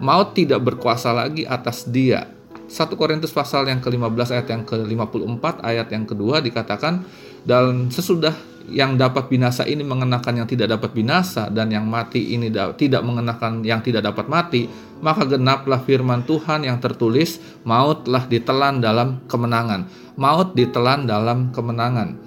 maut 0.02 0.34
tidak 0.34 0.62
berkuasa 0.64 1.14
lagi 1.14 1.46
atas 1.46 1.86
dia. 1.88 2.30
1 2.68 3.00
Korintus 3.00 3.32
pasal 3.32 3.72
yang 3.72 3.80
ke-15 3.80 4.28
ayat 4.36 4.48
yang 4.52 4.64
ke-54 4.68 5.64
ayat 5.64 5.88
yang 5.88 6.04
kedua 6.04 6.44
dikatakan 6.44 7.08
dan 7.48 7.88
sesudah 7.88 8.36
yang 8.68 9.00
dapat 9.00 9.32
binasa 9.32 9.64
ini 9.64 9.88
mengenakan 9.88 10.44
yang 10.44 10.48
tidak 10.52 10.76
dapat 10.76 10.92
binasa 10.92 11.48
dan 11.48 11.72
yang 11.72 11.88
mati 11.88 12.36
ini 12.36 12.52
tidak 12.76 13.00
mengenakan 13.08 13.64
yang 13.64 13.80
tidak 13.80 14.04
dapat 14.04 14.28
mati 14.28 14.68
maka 15.00 15.24
genaplah 15.24 15.80
firman 15.80 16.28
Tuhan 16.28 16.68
yang 16.68 16.84
tertulis 16.84 17.40
maut 17.64 18.04
telah 18.04 18.28
ditelan 18.28 18.84
dalam 18.84 19.24
kemenangan. 19.32 19.88
Maut 20.20 20.58
ditelan 20.58 21.06
dalam 21.06 21.54
kemenangan. 21.54 22.18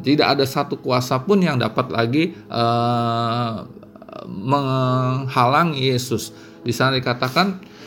Tidak 0.00 0.24
ada 0.24 0.48
satu 0.48 0.80
kuasa 0.80 1.20
pun 1.20 1.44
yang 1.44 1.60
dapat 1.60 1.92
lagi 1.92 2.32
uh, 2.48 3.68
menghalangi 4.24 5.92
Yesus 5.92 6.32
di 6.60 6.72
sana 6.74 6.96
dikatakan 6.96 7.46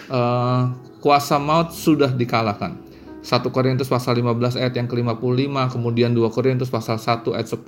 uh, 0.09 0.61
kuasa 1.03 1.37
maut 1.37 1.73
sudah 1.75 2.11
dikalahkan. 2.11 2.79
1 3.23 3.39
Korintus 3.55 3.87
pasal 3.87 4.19
15 4.19 4.59
ayat 4.59 4.75
yang 4.75 4.87
ke-55, 4.91 5.55
kemudian 5.71 6.11
2 6.11 6.27
Korintus 6.27 6.67
pasal 6.67 6.99
1 6.99 7.23
ayat 7.31 7.47
10 7.47 7.63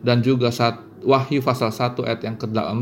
dan 0.00 0.24
juga 0.24 0.48
Wahyu 1.04 1.44
pasal 1.44 1.68
1 1.68 2.00
ayat 2.08 2.20
yang 2.24 2.36
ke-18 2.40 2.80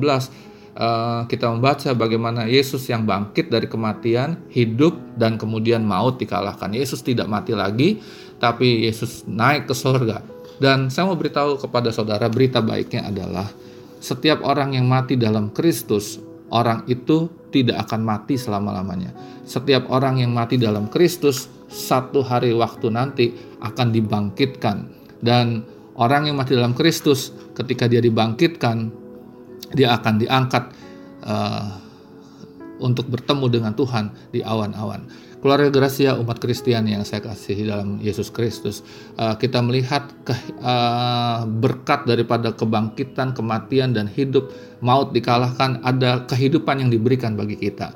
uh, 0.79 1.23
kita 1.27 1.51
membaca 1.51 1.91
bagaimana 1.95 2.47
Yesus 2.47 2.87
yang 2.91 3.07
bangkit 3.07 3.51
dari 3.51 3.67
kematian, 3.67 4.39
hidup 4.51 4.95
dan 5.19 5.39
kemudian 5.39 5.83
maut 5.83 6.19
dikalahkan. 6.19 6.71
Yesus 6.75 7.03
tidak 7.03 7.31
mati 7.31 7.55
lagi, 7.55 7.99
tapi 8.39 8.87
Yesus 8.87 9.27
naik 9.27 9.71
ke 9.71 9.75
surga. 9.75 10.23
Dan 10.59 10.87
saya 10.91 11.11
mau 11.11 11.19
beritahu 11.19 11.59
kepada 11.59 11.91
saudara 11.91 12.31
berita 12.31 12.63
baiknya 12.63 13.11
adalah 13.11 13.51
setiap 13.99 14.45
orang 14.47 14.79
yang 14.79 14.87
mati 14.87 15.19
dalam 15.19 15.51
Kristus 15.51 16.23
orang 16.55 16.87
itu 16.87 17.27
tidak 17.51 17.91
akan 17.91 18.07
mati 18.07 18.39
selama-lamanya. 18.39 19.11
Setiap 19.43 19.91
orang 19.91 20.23
yang 20.23 20.31
mati 20.31 20.55
dalam 20.55 20.87
Kristus 20.87 21.51
satu 21.67 22.23
hari 22.23 22.55
waktu 22.55 22.87
nanti 22.95 23.35
akan 23.59 23.91
dibangkitkan 23.91 24.77
dan 25.19 25.67
orang 25.99 26.31
yang 26.31 26.39
mati 26.39 26.55
dalam 26.55 26.73
Kristus 26.73 27.35
ketika 27.59 27.91
dia 27.91 27.99
dibangkitkan 27.99 28.95
dia 29.75 29.99
akan 29.99 30.15
diangkat 30.23 30.65
uh, 31.27 31.83
untuk 32.79 33.11
bertemu 33.11 33.47
dengan 33.51 33.73
Tuhan 33.75 34.15
di 34.31 34.39
awan-awan 34.43 35.11
keluarga 35.45 35.69
Gracia 35.69 36.17
umat 36.17 36.41
Kristiani 36.41 36.97
yang 36.97 37.05
saya 37.05 37.21
kasih 37.21 37.69
dalam 37.69 38.01
Yesus 38.01 38.33
Kristus 38.33 38.81
uh, 39.21 39.37
kita 39.37 39.61
melihat 39.61 40.09
ke, 40.25 40.33
uh, 40.65 41.45
berkat 41.45 42.09
daripada 42.09 42.57
kebangkitan 42.57 43.37
kematian 43.37 43.93
dan 43.93 44.09
hidup 44.09 44.49
maut 44.81 45.13
dikalahkan 45.13 45.85
ada 45.85 46.25
kehidupan 46.25 46.81
yang 46.81 46.89
diberikan 46.89 47.37
bagi 47.37 47.61
kita. 47.61 47.93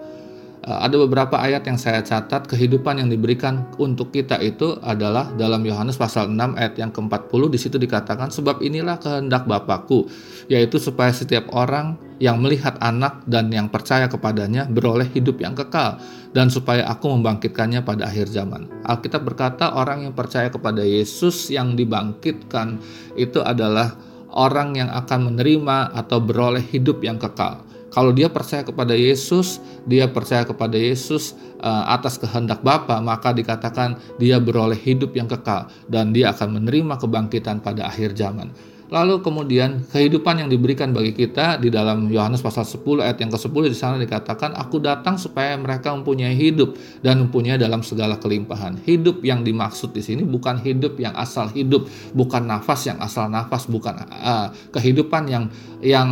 Eh, 0.69 0.79
ada 0.85 1.01
beberapa 1.01 1.41
ayat 1.41 1.65
yang 1.65 1.81
saya 1.81 2.05
catat 2.05 2.45
kehidupan 2.45 3.01
yang 3.01 3.09
diberikan 3.09 3.65
untuk 3.81 4.13
kita 4.13 4.37
itu 4.45 4.77
adalah 4.85 5.33
dalam 5.33 5.65
Yohanes 5.65 5.97
pasal 5.97 6.29
6 6.29 6.59
ayat 6.61 6.77
yang 6.77 6.93
ke-40 6.93 7.41
di 7.49 7.59
situ 7.59 7.77
dikatakan 7.81 8.29
sebab 8.29 8.61
inilah 8.61 9.01
kehendak 9.01 9.49
Bapakku 9.49 10.05
yaitu 10.53 10.77
supaya 10.77 11.09
setiap 11.17 11.49
orang 11.57 11.97
yang 12.19 12.43
melihat 12.43 12.75
anak 12.83 13.23
dan 13.31 13.51
yang 13.51 13.71
percaya 13.71 14.11
kepadanya 14.11 14.67
beroleh 14.67 15.07
hidup 15.07 15.39
yang 15.39 15.55
kekal 15.55 15.99
dan 16.35 16.51
supaya 16.51 16.85
aku 16.91 17.15
membangkitkannya 17.15 17.83
pada 17.87 18.11
akhir 18.11 18.31
zaman. 18.31 18.67
Alkitab 18.85 19.23
berkata 19.25 19.75
orang 19.75 20.11
yang 20.11 20.15
percaya 20.15 20.51
kepada 20.51 20.83
Yesus 20.83 21.49
yang 21.49 21.79
dibangkitkan 21.79 22.83
itu 23.15 23.39
adalah 23.41 23.95
orang 24.35 24.77
yang 24.77 24.91
akan 24.93 25.33
menerima 25.35 25.95
atau 25.95 26.19
beroleh 26.21 26.63
hidup 26.63 27.01
yang 27.07 27.17
kekal. 27.17 27.65
Kalau 27.89 28.13
dia 28.13 28.29
percaya 28.29 28.61
kepada 28.61 28.93
Yesus, 28.93 29.65
dia 29.89 30.05
percaya 30.13 30.45
kepada 30.45 30.77
Yesus 30.77 31.33
uh, 31.65 31.89
atas 31.89 32.21
kehendak 32.21 32.61
Bapa, 32.61 33.01
maka 33.01 33.33
dikatakan 33.33 33.97
dia 34.21 34.37
beroleh 34.37 34.77
hidup 34.77 35.17
yang 35.17 35.25
kekal 35.25 35.73
dan 35.89 36.13
dia 36.13 36.37
akan 36.37 36.61
menerima 36.61 37.01
kebangkitan 37.01 37.65
pada 37.65 37.89
akhir 37.89 38.13
zaman. 38.13 38.53
Lalu 38.89 39.21
kemudian 39.21 39.85
kehidupan 39.85 40.41
yang 40.41 40.49
diberikan 40.49 40.97
bagi 40.97 41.13
kita 41.13 41.61
di 41.61 41.69
dalam 41.69 42.09
Yohanes 42.09 42.41
pasal 42.41 42.65
10 42.65 43.05
ayat 43.05 43.21
yang 43.21 43.29
ke-10 43.29 43.63
di 43.69 43.77
sana 43.77 43.97
dikatakan 44.01 44.57
aku 44.57 44.81
datang 44.81 45.21
supaya 45.21 45.53
mereka 45.61 45.93
mempunyai 45.93 46.33
hidup 46.33 46.73
dan 47.05 47.21
mempunyai 47.21 47.61
dalam 47.61 47.85
segala 47.85 48.17
kelimpahan. 48.17 48.81
Hidup 48.81 49.21
yang 49.21 49.45
dimaksud 49.45 49.93
di 49.93 50.01
sini 50.01 50.25
bukan 50.25 50.57
hidup 50.65 50.97
yang 50.97 51.13
asal 51.21 51.53
hidup, 51.53 51.85
bukan 52.17 52.49
nafas 52.49 52.89
yang 52.89 52.97
asal 53.05 53.29
nafas, 53.29 53.69
bukan 53.69 54.09
uh, 54.09 54.49
kehidupan 54.73 55.29
yang 55.29 55.53
yang 55.79 56.11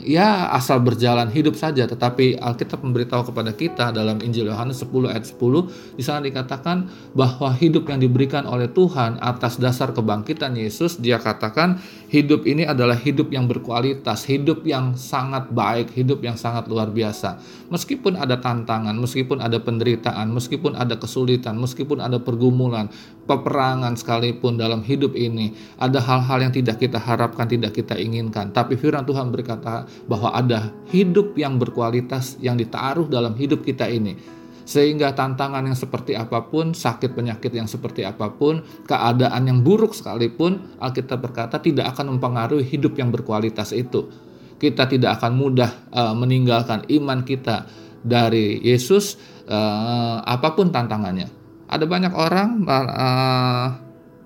ya 0.00 0.48
asal 0.56 0.80
berjalan 0.80 1.28
hidup 1.28 1.56
saja. 1.56 1.84
Tetapi 1.84 2.40
Alkitab 2.40 2.80
memberitahu 2.80 3.32
kepada 3.32 3.52
kita 3.52 3.92
dalam 3.92 4.20
Injil 4.24 4.48
Yohanes 4.48 4.80
10 4.80 5.12
ayat 5.12 5.24
10 5.28 6.00
di 6.00 6.02
sana 6.02 6.24
dikatakan 6.24 6.88
bahwa 7.12 7.52
hidup 7.52 7.88
yang 7.92 8.00
diberikan 8.00 8.48
oleh 8.48 8.72
Tuhan 8.72 9.20
atas 9.20 9.60
dasar 9.60 9.92
kebangkitan 9.92 10.56
Yesus 10.56 10.96
dia 10.96 11.20
katakan 11.20 11.80
hidup 12.08 12.48
ini 12.48 12.64
adalah 12.64 12.96
hidup 12.96 13.28
yang 13.28 13.44
berkualitas 13.44 14.24
hidup 14.24 14.64
yang 14.64 14.96
sangat 14.96 15.52
baik 15.52 15.92
hidup 15.92 16.24
yang 16.24 16.40
sangat 16.40 16.64
luar 16.72 16.88
biasa. 16.88 17.36
Meskipun 17.68 18.16
ada 18.16 18.40
tantangan 18.40 18.96
meskipun 18.96 19.44
ada 19.44 19.60
penderitaan 19.60 20.32
meskipun 20.32 20.80
ada 20.80 20.96
kesulitan 20.96 21.60
meskipun 21.60 22.00
ada 22.00 22.16
pergumulan 22.16 22.88
peperangan 23.24 23.96
sekalipun 23.96 24.60
dalam 24.60 24.84
hidup 24.84 25.16
ini 25.16 25.56
ada 25.80 26.00
hal-hal 26.00 26.44
yang 26.44 26.52
tidak 26.52 26.76
kita 26.80 27.00
harapkan 27.00 27.48
tidak 27.48 27.72
kita 27.72 27.96
inginkan 27.96 28.52
tapi 28.52 28.76
firman 28.76 29.04
Tuhan 29.04 29.32
berkata 29.32 29.84
bahwa 30.06 30.30
ada 30.32 30.72
hidup 30.92 31.34
yang 31.34 31.56
berkualitas 31.58 32.36
yang 32.38 32.54
ditaruh 32.58 33.08
dalam 33.08 33.34
hidup 33.34 33.64
kita 33.64 33.88
ini. 33.88 34.16
Sehingga 34.64 35.12
tantangan 35.12 35.60
yang 35.60 35.76
seperti 35.76 36.16
apa 36.16 36.40
pun, 36.48 36.72
sakit 36.72 37.12
penyakit 37.12 37.52
yang 37.52 37.68
seperti 37.68 38.00
apa 38.00 38.32
pun, 38.32 38.64
keadaan 38.88 39.44
yang 39.44 39.60
buruk 39.60 39.92
sekalipun, 39.92 40.80
Alkitab 40.80 41.20
berkata 41.20 41.60
tidak 41.60 41.92
akan 41.92 42.16
mempengaruhi 42.16 42.64
hidup 42.64 42.96
yang 42.96 43.12
berkualitas 43.12 43.76
itu. 43.76 44.08
Kita 44.56 44.88
tidak 44.88 45.20
akan 45.20 45.36
mudah 45.36 45.68
uh, 45.92 46.16
meninggalkan 46.16 46.88
iman 46.88 47.20
kita 47.28 47.68
dari 48.00 48.64
Yesus 48.64 49.20
uh, 49.52 50.24
apa 50.24 50.56
pun 50.56 50.72
tantangannya. 50.72 51.43
Ada 51.68 51.84
banyak 51.88 52.12
orang 52.12 52.64
uh, 52.68 53.68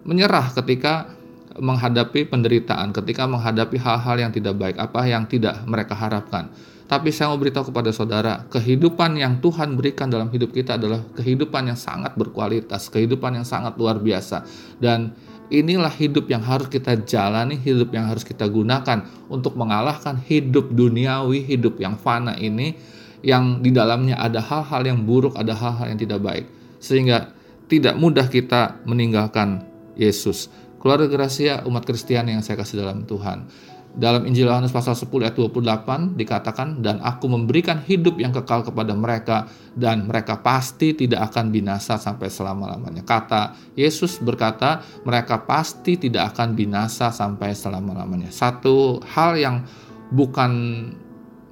menyerah 0.08 0.50
ketika 0.56 1.14
menghadapi 1.58 2.30
penderitaan, 2.30 2.94
ketika 2.94 3.26
menghadapi 3.26 3.76
hal-hal 3.82 4.16
yang 4.18 4.32
tidak 4.32 4.54
baik, 4.54 4.76
apa 4.78 5.00
yang 5.06 5.26
tidak 5.26 5.58
mereka 5.66 5.94
harapkan. 5.98 6.50
Tapi 6.88 7.12
saya 7.12 7.28
mau 7.28 7.36
beritahu 7.36 7.68
kepada 7.68 7.92
saudara, 7.92 8.48
kehidupan 8.48 9.20
yang 9.20 9.44
Tuhan 9.44 9.76
berikan 9.76 10.08
dalam 10.08 10.32
hidup 10.32 10.56
kita 10.56 10.80
adalah 10.80 11.04
kehidupan 11.20 11.68
yang 11.68 11.76
sangat 11.76 12.16
berkualitas, 12.16 12.88
kehidupan 12.88 13.36
yang 13.36 13.44
sangat 13.44 13.76
luar 13.76 14.00
biasa. 14.00 14.48
Dan 14.80 15.12
inilah 15.52 15.92
hidup 15.92 16.32
yang 16.32 16.40
harus 16.40 16.72
kita 16.72 16.96
jalani, 17.04 17.60
hidup 17.60 17.92
yang 17.92 18.08
harus 18.08 18.24
kita 18.24 18.48
gunakan 18.48 19.04
untuk 19.28 19.52
mengalahkan 19.60 20.16
hidup 20.16 20.72
duniawi, 20.72 21.44
hidup 21.44 21.76
yang 21.76 22.00
fana 22.00 22.32
ini 22.40 22.72
yang 23.20 23.60
di 23.60 23.68
dalamnya 23.68 24.16
ada 24.16 24.40
hal-hal 24.40 24.88
yang 24.88 25.04
buruk, 25.04 25.36
ada 25.36 25.52
hal-hal 25.52 25.92
yang 25.92 26.00
tidak 26.00 26.24
baik. 26.24 26.46
Sehingga 26.78 27.34
tidak 27.68 27.94
mudah 28.00 28.26
kita 28.26 28.80
meninggalkan 28.88 29.66
Yesus. 29.98 30.48
Keluarga 30.78 31.10
Gracia 31.10 31.66
umat 31.66 31.82
Kristiani 31.84 32.32
yang 32.32 32.42
saya 32.42 32.56
kasih 32.58 32.80
dalam 32.80 33.04
Tuhan. 33.04 33.50
Dalam 33.98 34.28
Injil 34.30 34.46
Yohanes 34.46 34.70
pasal 34.70 34.94
10 34.94 35.10
ayat 35.26 35.34
28 35.34 36.14
dikatakan 36.14 36.84
dan 36.84 37.02
aku 37.02 37.26
memberikan 37.26 37.82
hidup 37.82 38.20
yang 38.22 38.30
kekal 38.30 38.62
kepada 38.62 38.94
mereka 38.94 39.50
dan 39.74 40.06
mereka 40.06 40.38
pasti 40.38 40.94
tidak 40.94 41.32
akan 41.32 41.50
binasa 41.50 41.98
sampai 41.98 42.30
selama-lamanya. 42.30 43.02
Kata 43.02 43.58
Yesus 43.74 44.22
berkata 44.22 44.86
mereka 45.02 45.42
pasti 45.42 45.98
tidak 45.98 46.36
akan 46.36 46.54
binasa 46.54 47.10
sampai 47.10 47.56
selama-lamanya. 47.56 48.30
Satu 48.30 49.02
hal 49.02 49.34
yang 49.34 49.66
bukan 50.14 50.52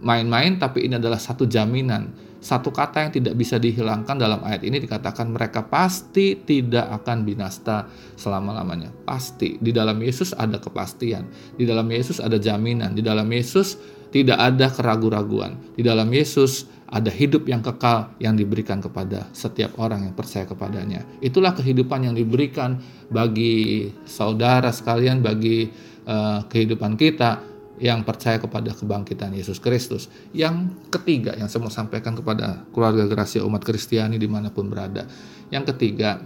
main-main 0.04 0.60
tapi 0.60 0.86
ini 0.86 1.00
adalah 1.00 1.18
satu 1.18 1.48
jaminan 1.48 2.14
satu 2.36 2.70
kata 2.70 3.08
yang 3.08 3.12
tidak 3.12 3.34
bisa 3.34 3.56
dihilangkan 3.56 4.14
dalam 4.14 4.44
ayat 4.44 4.62
ini 4.62 4.78
dikatakan 4.78 5.32
mereka 5.32 5.64
pasti 5.66 6.36
tidak 6.36 6.86
akan 7.02 7.24
binasa 7.26 7.88
selama-lamanya. 8.14 8.92
Pasti. 9.04 9.56
Di 9.58 9.72
dalam 9.72 9.98
Yesus 9.98 10.36
ada 10.36 10.60
kepastian. 10.60 11.26
Di 11.56 11.64
dalam 11.64 11.88
Yesus 11.88 12.22
ada 12.22 12.36
jaminan. 12.36 12.92
Di 12.94 13.02
dalam 13.02 13.26
Yesus 13.26 13.80
tidak 14.14 14.38
ada 14.38 14.70
keraguan-raguan. 14.70 15.58
Di 15.74 15.82
dalam 15.82 16.06
Yesus 16.12 16.68
ada 16.86 17.10
hidup 17.10 17.50
yang 17.50 17.66
kekal 17.66 18.14
yang 18.22 18.38
diberikan 18.38 18.78
kepada 18.78 19.26
setiap 19.34 19.74
orang 19.82 20.06
yang 20.06 20.14
percaya 20.14 20.46
kepadanya. 20.46 21.02
Itulah 21.18 21.50
kehidupan 21.56 22.06
yang 22.06 22.14
diberikan 22.14 22.78
bagi 23.10 23.90
saudara 24.06 24.70
sekalian, 24.70 25.18
bagi 25.18 25.66
uh, 26.06 26.46
kehidupan 26.46 26.94
kita 26.94 27.55
yang 27.76 28.04
percaya 28.04 28.40
kepada 28.40 28.72
kebangkitan 28.72 29.32
Yesus 29.36 29.60
Kristus. 29.60 30.08
Yang 30.32 30.72
ketiga 30.88 31.36
yang 31.36 31.48
saya 31.48 31.64
mau 31.64 31.72
sampaikan 31.72 32.16
kepada 32.16 32.64
keluarga 32.72 33.04
Gracia 33.04 33.44
umat 33.44 33.60
Kristiani 33.64 34.16
di 34.16 34.28
mana 34.28 34.48
pun 34.48 34.72
berada. 34.72 35.04
Yang 35.52 35.76
ketiga, 35.76 36.18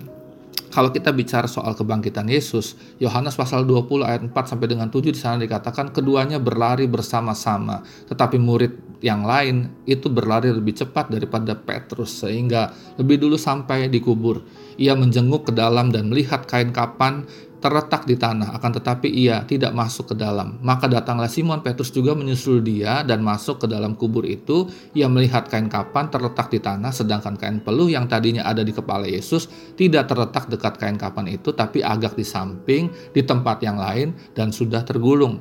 kalau 0.71 0.95
kita 0.95 1.11
bicara 1.11 1.51
soal 1.51 1.75
kebangkitan 1.75 2.31
Yesus, 2.31 2.79
Yohanes 3.03 3.35
pasal 3.35 3.67
20 3.67 4.07
ayat 4.07 4.23
4 4.23 4.31
sampai 4.31 4.71
dengan 4.71 4.87
7 4.87 5.11
di 5.11 5.19
sana 5.19 5.43
dikatakan 5.43 5.91
keduanya 5.91 6.39
berlari 6.39 6.87
bersama-sama, 6.87 7.83
tetapi 8.07 8.39
murid 8.39 9.03
yang 9.03 9.27
lain 9.27 9.83
itu 9.83 10.07
berlari 10.07 10.55
lebih 10.55 10.79
cepat 10.79 11.11
daripada 11.11 11.59
Petrus 11.59 12.23
sehingga 12.23 12.71
lebih 13.03 13.19
dulu 13.19 13.35
sampai 13.35 13.91
dikubur. 13.91 14.47
Ia 14.79 14.95
menjenguk 14.95 15.51
ke 15.51 15.53
dalam 15.59 15.91
dan 15.91 16.07
melihat 16.07 16.47
kain 16.47 16.71
kapan 16.71 17.27
terletak 17.61 18.09
di 18.09 18.17
tanah, 18.17 18.57
akan 18.57 18.71
tetapi 18.81 19.07
ia 19.07 19.45
tidak 19.45 19.77
masuk 19.77 20.13
ke 20.13 20.15
dalam. 20.17 20.57
Maka 20.65 20.89
datanglah 20.89 21.29
Simon 21.29 21.61
Petrus 21.61 21.93
juga 21.93 22.17
menyusul 22.17 22.65
dia 22.65 23.05
dan 23.05 23.21
masuk 23.21 23.63
ke 23.63 23.67
dalam 23.69 23.95
kubur 23.95 24.25
itu. 24.25 24.67
Ia 24.97 25.07
melihat 25.07 25.47
kain 25.47 25.69
kapan 25.69 26.09
terletak 26.09 26.49
di 26.49 26.59
tanah, 26.59 26.91
sedangkan 26.91 27.37
kain 27.37 27.61
peluh 27.61 27.93
yang 27.93 28.09
tadinya 28.09 28.49
ada 28.49 28.65
di 28.65 28.73
kepala 28.73 29.05
Yesus 29.05 29.47
tidak 29.77 30.09
terletak 30.09 30.49
dekat 30.49 30.81
kain 30.81 30.97
kapan 30.97 31.37
itu, 31.37 31.53
tapi 31.53 31.85
agak 31.85 32.17
di 32.17 32.25
samping, 32.25 32.89
di 33.13 33.23
tempat 33.23 33.61
yang 33.61 33.77
lain, 33.77 34.17
dan 34.33 34.51
sudah 34.51 34.81
tergulung. 34.83 35.39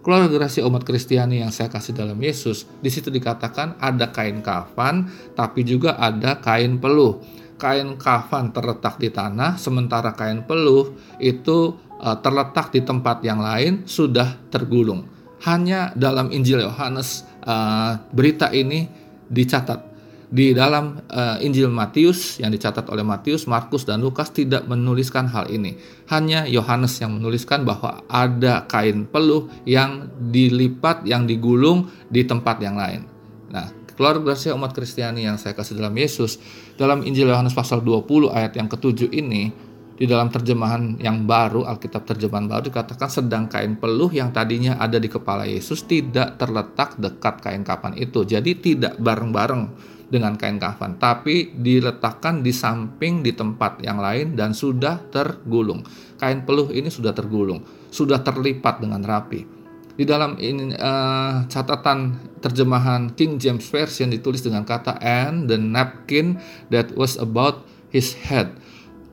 Keluarga 0.00 0.32
gerasi 0.32 0.64
umat 0.64 0.80
Kristiani 0.80 1.44
yang 1.44 1.52
saya 1.52 1.68
kasih 1.68 1.92
dalam 1.92 2.16
Yesus, 2.16 2.64
di 2.80 2.88
situ 2.88 3.12
dikatakan 3.12 3.76
ada 3.76 4.08
kain 4.08 4.40
kafan, 4.40 5.12
tapi 5.36 5.60
juga 5.60 6.00
ada 6.00 6.40
kain 6.40 6.80
peluh 6.80 7.20
kain 7.60 8.00
kafan 8.00 8.56
terletak 8.56 8.96
di 8.96 9.12
tanah, 9.12 9.60
sementara 9.60 10.16
kain 10.16 10.40
peluh 10.48 10.96
itu 11.20 11.76
uh, 12.00 12.16
terletak 12.24 12.72
di 12.72 12.80
tempat 12.80 13.20
yang 13.20 13.44
lain 13.44 13.84
sudah 13.84 14.40
tergulung. 14.48 15.04
Hanya 15.44 15.92
dalam 15.92 16.32
Injil 16.32 16.64
Yohanes 16.64 17.28
uh, 17.44 18.00
berita 18.16 18.48
ini 18.56 18.88
dicatat. 19.28 19.92
Di 20.30 20.54
dalam 20.54 21.02
uh, 21.10 21.42
Injil 21.42 21.66
Matius 21.66 22.38
yang 22.38 22.54
dicatat 22.54 22.86
oleh 22.86 23.02
Matius, 23.02 23.50
Markus 23.50 23.82
dan 23.82 23.98
Lukas 23.98 24.30
tidak 24.30 24.62
menuliskan 24.70 25.26
hal 25.26 25.50
ini. 25.50 25.74
Hanya 26.06 26.46
Yohanes 26.46 26.94
yang 27.02 27.18
menuliskan 27.18 27.66
bahwa 27.66 28.06
ada 28.06 28.62
kain 28.70 29.10
peluh 29.10 29.50
yang 29.66 30.06
dilipat, 30.30 31.02
yang 31.02 31.26
digulung 31.26 31.90
di 32.06 32.22
tempat 32.22 32.62
yang 32.62 32.78
lain. 32.78 33.10
Nah, 33.50 33.74
keluarga 34.00 34.32
umat 34.54 34.70
Kristiani 34.72 35.26
yang 35.26 35.36
saya 35.36 35.52
kasih 35.52 35.76
dalam 35.76 35.92
Yesus, 35.92 36.38
dalam 36.80 37.04
Injil 37.04 37.28
Yohanes 37.28 37.52
pasal 37.52 37.84
20 37.84 38.32
ayat 38.32 38.56
yang 38.56 38.64
ketujuh 38.64 39.12
ini, 39.12 39.52
di 40.00 40.08
dalam 40.08 40.32
terjemahan 40.32 40.96
yang 40.96 41.28
baru, 41.28 41.68
Alkitab 41.68 42.08
terjemahan 42.08 42.48
baru 42.48 42.72
dikatakan 42.72 43.12
sedang 43.12 43.52
kain 43.52 43.76
peluh 43.76 44.08
yang 44.08 44.32
tadinya 44.32 44.80
ada 44.80 44.96
di 44.96 45.12
kepala 45.12 45.44
Yesus 45.44 45.84
tidak 45.84 46.40
terletak 46.40 46.96
dekat 46.96 47.44
kain 47.44 47.60
kafan 47.60 48.00
itu. 48.00 48.24
Jadi 48.24 48.56
tidak 48.64 48.96
bareng-bareng 48.96 49.62
dengan 50.08 50.40
kain 50.40 50.56
kafan, 50.56 50.96
tapi 50.96 51.52
diletakkan 51.52 52.40
di 52.40 52.48
samping 52.48 53.20
di 53.20 53.36
tempat 53.36 53.84
yang 53.84 54.00
lain 54.00 54.32
dan 54.32 54.56
sudah 54.56 55.04
tergulung. 55.12 55.84
Kain 56.16 56.48
peluh 56.48 56.72
ini 56.72 56.88
sudah 56.88 57.12
tergulung, 57.12 57.60
sudah 57.92 58.24
terlipat 58.24 58.80
dengan 58.80 59.04
rapi. 59.04 59.59
Di 60.00 60.08
dalam 60.08 60.40
ini 60.40 60.72
uh, 60.80 61.44
catatan 61.44 62.16
terjemahan 62.40 63.12
King 63.20 63.36
James 63.36 63.68
Version 63.68 64.08
ditulis 64.08 64.40
dengan 64.40 64.64
kata 64.64 64.96
and 65.04 65.44
the 65.44 65.60
napkin 65.60 66.40
that 66.72 66.88
was 66.96 67.20
about 67.20 67.68
his 67.92 68.16
head, 68.16 68.56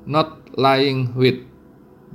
not 0.07 0.47
lying 0.55 1.11
with 1.11 1.43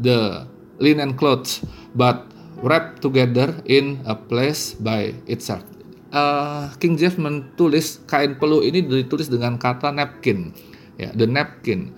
the 0.00 0.48
linen 0.80 1.12
clothes, 1.20 1.60
but 1.92 2.24
wrapped 2.64 3.04
together 3.04 3.60
in 3.68 4.00
a 4.08 4.16
place 4.16 4.72
by 4.72 5.12
itself. 5.28 5.60
Uh, 6.08 6.72
King 6.80 6.96
James 6.96 7.20
menulis 7.20 8.00
kain 8.08 8.40
peluh 8.40 8.64
ini 8.64 8.80
ditulis 8.80 9.28
dengan 9.28 9.60
kata 9.60 9.92
napkin, 9.92 10.56
ya, 10.96 11.12
the 11.12 11.28
napkin. 11.28 11.92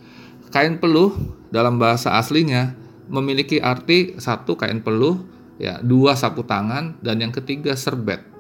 Kain 0.51 0.83
peluh 0.83 1.15
dalam 1.55 1.79
bahasa 1.79 2.19
aslinya 2.19 2.75
memiliki 3.07 3.63
arti 3.63 4.19
satu 4.19 4.59
kain 4.59 4.83
peluh, 4.83 5.23
ya, 5.61 5.81
dua 5.83 6.15
sapu 6.19 6.43
tangan, 6.47 6.99
dan 7.01 7.21
yang 7.21 7.33
ketiga 7.35 7.75
serbet. 7.75 8.35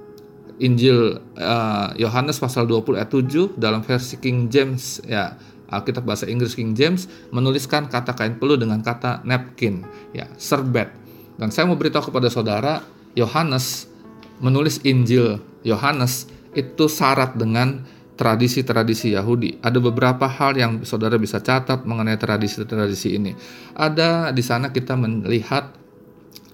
Injil 0.62 1.18
uh, 1.34 1.90
Yohanes 1.98 2.38
uh, 2.38 2.46
pasal 2.46 2.70
20 2.70 2.94
ayat 2.94 3.10
7 3.10 3.58
dalam 3.58 3.82
versi 3.82 4.22
King 4.22 4.46
James 4.46 5.02
ya 5.02 5.34
Alkitab 5.66 6.06
bahasa 6.06 6.30
Inggris 6.30 6.54
King 6.54 6.78
James 6.78 7.10
menuliskan 7.34 7.90
kata 7.90 8.14
kain 8.14 8.38
peluh 8.38 8.54
dengan 8.54 8.78
kata 8.78 9.26
napkin 9.26 9.82
ya 10.14 10.30
serbet 10.38 10.94
dan 11.42 11.50
saya 11.50 11.66
mau 11.66 11.74
beritahu 11.74 12.06
kepada 12.14 12.30
saudara 12.30 12.86
Yohanes 13.18 13.90
menulis 14.38 14.78
Injil 14.86 15.42
Yohanes 15.66 16.30
itu 16.54 16.86
syarat 16.86 17.34
dengan 17.34 17.82
tradisi-tradisi 18.14 19.14
Yahudi. 19.18 19.58
Ada 19.58 19.82
beberapa 19.82 20.30
hal 20.30 20.54
yang 20.54 20.86
saudara 20.86 21.18
bisa 21.18 21.42
catat 21.42 21.82
mengenai 21.82 22.14
tradisi-tradisi 22.14 23.18
ini. 23.18 23.34
Ada 23.74 24.30
di 24.30 24.42
sana 24.42 24.70
kita 24.70 24.94
melihat 24.94 25.74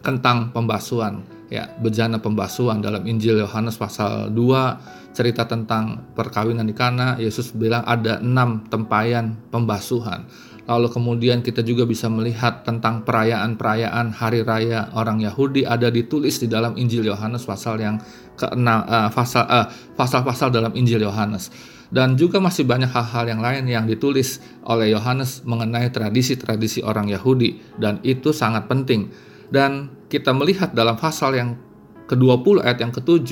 tentang 0.00 0.52
pembasuhan, 0.52 1.22
ya, 1.52 1.68
bejana 1.80 2.20
pembasuhan 2.20 2.80
dalam 2.80 3.04
Injil 3.04 3.40
Yohanes 3.40 3.76
pasal 3.76 4.32
2 4.32 5.10
cerita 5.10 5.44
tentang 5.44 6.14
perkawinan 6.14 6.64
di 6.64 6.74
Kana, 6.74 7.18
Yesus 7.18 7.50
bilang 7.52 7.82
ada 7.84 8.22
enam 8.22 8.64
tempayan 8.70 9.36
pembasuhan. 9.50 10.24
Lalu 10.70 10.86
kemudian 10.86 11.42
kita 11.42 11.66
juga 11.66 11.82
bisa 11.82 12.06
melihat 12.06 12.62
tentang 12.62 13.02
perayaan-perayaan 13.02 14.14
hari 14.14 14.46
raya 14.46 14.86
orang 14.94 15.18
Yahudi 15.18 15.66
ada 15.66 15.90
ditulis 15.90 16.38
di 16.38 16.46
dalam 16.46 16.78
Injil 16.78 17.02
Yohanes 17.10 17.42
pasal 17.42 17.82
yang 17.82 17.98
ke-6 18.38 18.68
uh, 18.70 19.10
pasal 19.10 19.44
uh, 19.50 19.66
pasal-pasal 19.98 20.54
dalam 20.54 20.70
Injil 20.78 21.02
Yohanes. 21.02 21.50
Dan 21.90 22.14
juga 22.14 22.38
masih 22.38 22.70
banyak 22.70 22.86
hal-hal 22.86 23.34
yang 23.34 23.42
lain 23.42 23.66
yang 23.66 23.82
ditulis 23.82 24.38
oleh 24.62 24.94
Yohanes 24.94 25.42
mengenai 25.42 25.90
tradisi-tradisi 25.90 26.86
orang 26.86 27.10
Yahudi 27.10 27.58
dan 27.82 27.98
itu 28.06 28.30
sangat 28.30 28.70
penting. 28.70 29.10
Dan 29.50 29.90
kita 30.06 30.30
melihat 30.30 30.72
dalam 30.72 30.94
pasal 30.94 31.34
yang 31.34 31.58
ke-20 32.06 32.62
ayat 32.62 32.78
yang 32.82 32.94
ke-7 32.94 33.30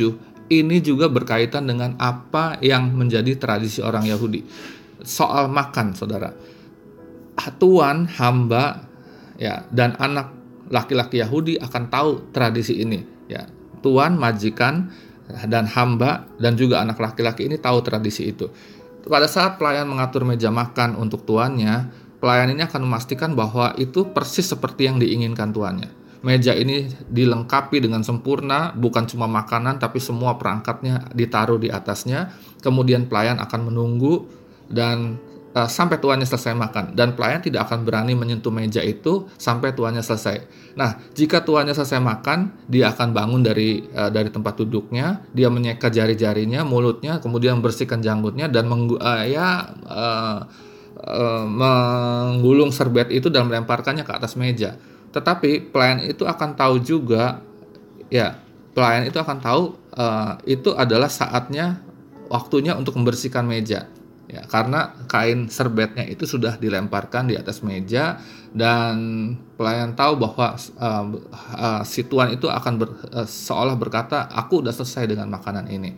ini 0.49 0.77
juga 0.81 1.07
berkaitan 1.11 1.69
dengan 1.69 1.95
apa 2.01 2.57
yang 2.63 2.95
menjadi 2.95 3.37
tradisi 3.39 3.79
orang 3.85 4.07
Yahudi. 4.07 4.43
Soal 5.03 5.47
makan, 5.47 5.95
Saudara. 5.95 6.35
Tuan, 7.59 8.11
hamba, 8.19 8.83
ya, 9.39 9.63
dan 9.71 9.95
anak 10.03 10.35
laki-laki 10.69 11.23
Yahudi 11.23 11.55
akan 11.57 11.87
tahu 11.87 12.11
tradisi 12.35 12.83
ini, 12.83 12.99
ya. 13.31 13.47
Tuan, 13.79 14.19
majikan, 14.19 14.91
dan 15.29 15.69
hamba 15.69 16.25
dan 16.41 16.57
juga 16.57 16.81
anak 16.81 16.97
laki-laki 16.99 17.47
ini 17.47 17.61
tahu 17.61 17.85
tradisi 17.85 18.33
itu. 18.33 18.49
Pada 19.05 19.29
saat 19.29 19.57
pelayan 19.57 19.89
mengatur 19.89 20.25
meja 20.25 20.53
makan 20.53 20.97
untuk 20.97 21.25
tuannya, 21.25 21.89
pelayan 22.21 22.53
ini 22.53 22.65
akan 22.65 22.85
memastikan 22.85 23.33
bahwa 23.33 23.73
itu 23.81 24.09
persis 24.11 24.49
seperti 24.49 24.89
yang 24.89 24.97
diinginkan 25.01 25.53
tuannya. 25.53 25.89
Meja 26.19 26.51
ini 26.51 26.91
dilengkapi 27.07 27.79
dengan 27.79 28.03
sempurna, 28.03 28.75
bukan 28.75 29.07
cuma 29.07 29.31
makanan 29.31 29.79
tapi 29.79 30.03
semua 30.03 30.35
perangkatnya 30.35 31.15
ditaruh 31.15 31.63
di 31.63 31.71
atasnya. 31.71 32.35
Kemudian 32.59 33.07
pelayan 33.07 33.39
akan 33.39 33.71
menunggu 33.71 34.27
dan 34.67 35.19
uh, 35.55 35.69
sampai 35.69 35.99
tuannya 35.99 36.27
selesai 36.27 36.53
makan 36.53 36.93
dan 36.93 37.15
pelayan 37.15 37.41
tidak 37.41 37.71
akan 37.71 37.83
berani 37.87 38.13
menyentuh 38.13 38.53
meja 38.53 38.83
itu 38.85 39.27
sampai 39.41 39.73
tuannya 39.73 40.03
selesai. 40.05 40.45
Nah, 40.77 40.99
jika 41.15 41.43
tuannya 41.43 41.73
selesai 41.73 41.99
makan, 42.03 42.67
dia 42.71 42.93
akan 42.93 43.15
bangun 43.15 43.41
dari 43.43 43.83
uh, 43.95 44.11
dari 44.13 44.29
tempat 44.29 44.59
duduknya, 44.61 45.23
dia 45.33 45.49
menyeka 45.49 45.89
jari-jarinya, 45.89 46.63
mulutnya, 46.63 47.19
kemudian 47.19 47.59
membersihkan 47.59 48.03
janggutnya 48.03 48.47
dan 48.51 48.69
menggu, 48.69 48.99
uh, 49.01 49.25
ya 49.27 49.71
uh, 49.87 50.41
menggulung 51.47 52.75
serbet 52.75 53.09
itu 53.15 53.31
dan 53.31 53.47
melemparkannya 53.47 54.03
ke 54.03 54.13
atas 54.13 54.35
meja. 54.35 54.77
Tetapi 55.19 55.75
pelayan 55.75 56.07
itu 56.07 56.23
akan 56.23 56.55
tahu 56.55 56.79
juga, 56.79 57.43
ya 58.07 58.39
pelayan 58.71 59.11
itu 59.11 59.19
akan 59.19 59.43
tahu 59.43 59.75
uh, 59.99 60.39
itu 60.47 60.71
adalah 60.79 61.11
saatnya 61.11 61.83
waktunya 62.31 62.79
untuk 62.79 62.95
membersihkan 62.95 63.43
meja. 63.43 63.91
Ya, 64.29 64.45
karena 64.45 64.93
kain 65.09 65.49
serbetnya 65.49 66.05
itu 66.05 66.29
sudah 66.29 66.61
dilemparkan 66.61 67.33
di 67.33 67.35
atas 67.41 67.65
meja 67.65 68.21
dan 68.53 68.95
pelayan 69.57 69.97
tahu 69.97 70.21
bahwa 70.21 70.53
uh, 70.77 71.05
uh, 71.57 71.83
si 71.83 72.05
tuan 72.05 72.37
itu 72.37 72.45
akan 72.45 72.73
ber, 72.77 72.93
uh, 73.09 73.25
seolah 73.25 73.73
berkata 73.81 74.29
aku 74.29 74.61
udah 74.61 74.71
selesai 74.71 75.09
dengan 75.09 75.33
makanan 75.33 75.73
ini. 75.73 75.97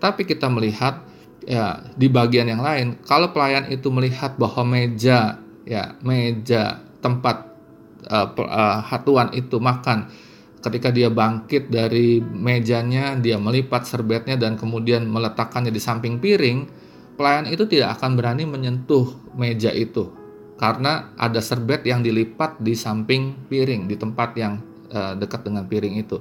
Tapi 0.00 0.24
kita 0.24 0.48
melihat 0.48 1.04
ya 1.44 1.84
di 1.94 2.08
bagian 2.08 2.48
yang 2.48 2.64
lain 2.64 2.96
kalau 3.04 3.30
pelayan 3.30 3.68
itu 3.68 3.92
melihat 3.92 4.40
bahwa 4.40 4.66
meja 4.66 5.36
ya 5.68 5.94
meja 6.00 6.80
tempat 7.04 7.55
uh, 8.10 8.28
uh, 8.32 8.78
hatuan 8.86 9.34
itu 9.34 9.58
makan. 9.58 10.10
Ketika 10.62 10.90
dia 10.90 11.12
bangkit 11.12 11.70
dari 11.70 12.18
mejanya 12.18 13.14
dia 13.14 13.38
melipat 13.38 13.86
serbetnya 13.86 14.34
dan 14.34 14.58
kemudian 14.58 15.06
meletakkannya 15.06 15.70
di 15.70 15.78
samping 15.78 16.18
piring 16.18 16.66
pelayan 17.14 17.46
itu 17.46 17.70
tidak 17.70 18.00
akan 18.00 18.18
berani 18.18 18.44
menyentuh 18.48 19.14
meja 19.38 19.70
itu. 19.70 20.10
Karena 20.56 21.12
ada 21.20 21.38
serbet 21.44 21.84
yang 21.84 22.00
dilipat 22.00 22.58
di 22.58 22.72
samping 22.72 23.46
piring 23.46 23.86
di 23.86 23.94
tempat 23.94 24.30
yang 24.34 24.58
uh, 24.90 25.14
dekat 25.14 25.44
dengan 25.46 25.68
piring 25.68 26.00
itu. 26.00 26.18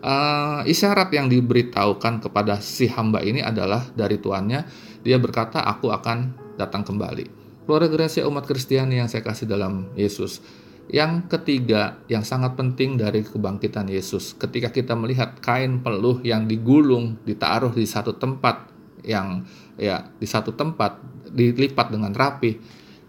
Uh, 0.00 0.62
isyarat 0.68 1.08
yang 1.12 1.26
diberitahukan 1.26 2.20
kepada 2.20 2.60
si 2.60 2.86
hamba 2.86 3.24
ini 3.24 3.40
adalah 3.40 3.86
dari 3.96 4.20
tuannya 4.20 4.60
dia 5.06 5.16
berkata 5.22 5.62
aku 5.62 5.94
akan 5.94 6.34
datang 6.58 6.82
kembali. 6.82 7.46
Keluarga 7.66 7.90
Gracia 7.90 8.26
umat 8.26 8.46
Kristiani 8.46 8.98
yang 8.98 9.10
saya 9.10 9.22
kasih 9.22 9.46
dalam 9.46 9.90
Yesus 9.94 10.42
yang 10.86 11.26
ketiga, 11.26 11.98
yang 12.06 12.22
sangat 12.22 12.54
penting 12.54 12.94
dari 12.94 13.26
kebangkitan 13.26 13.90
Yesus, 13.90 14.38
ketika 14.38 14.70
kita 14.70 14.94
melihat 14.94 15.34
kain 15.42 15.82
peluh 15.82 16.22
yang 16.22 16.46
digulung, 16.46 17.18
ditaruh 17.26 17.74
di 17.74 17.82
satu 17.82 18.14
tempat 18.14 18.70
yang 19.02 19.42
ya 19.74 20.06
di 20.18 20.26
satu 20.26 20.54
tempat 20.54 21.02
dilipat 21.34 21.90
dengan 21.90 22.14
rapi, 22.14 22.54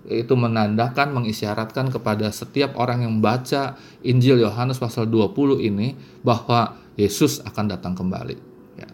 itu 0.10 0.34
menandakan 0.34 1.22
mengisyaratkan 1.22 1.94
kepada 1.94 2.34
setiap 2.34 2.74
orang 2.82 3.06
yang 3.06 3.22
membaca 3.22 3.78
Injil 4.02 4.42
Yohanes 4.42 4.82
pasal 4.82 5.06
20 5.06 5.62
ini 5.62 5.94
bahwa 6.26 6.82
Yesus 6.98 7.46
akan 7.46 7.78
datang 7.78 7.94
kembali. 7.94 8.38
Ya. 8.74 8.90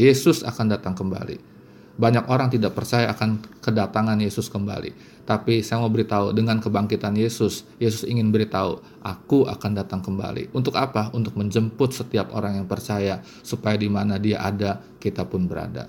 Yesus 0.00 0.40
akan 0.40 0.72
datang 0.72 0.96
kembali. 0.96 1.51
Banyak 1.92 2.24
orang 2.28 2.48
tidak 2.48 2.72
percaya 2.72 3.12
akan 3.12 3.44
kedatangan 3.60 4.16
Yesus 4.16 4.48
kembali. 4.48 5.12
Tapi 5.22 5.62
saya 5.62 5.84
mau 5.84 5.92
beritahu 5.92 6.34
dengan 6.34 6.58
kebangkitan 6.58 7.14
Yesus, 7.14 7.62
Yesus 7.78 8.02
ingin 8.08 8.34
beritahu, 8.34 8.82
aku 9.04 9.46
akan 9.46 9.70
datang 9.76 10.00
kembali. 10.02 10.50
Untuk 10.56 10.74
apa? 10.74 11.12
Untuk 11.14 11.38
menjemput 11.38 11.94
setiap 11.94 12.34
orang 12.34 12.58
yang 12.58 12.66
percaya 12.66 13.22
supaya 13.44 13.78
di 13.78 13.86
mana 13.86 14.18
dia 14.18 14.42
ada, 14.42 14.82
kita 14.98 15.28
pun 15.28 15.46
berada. 15.46 15.86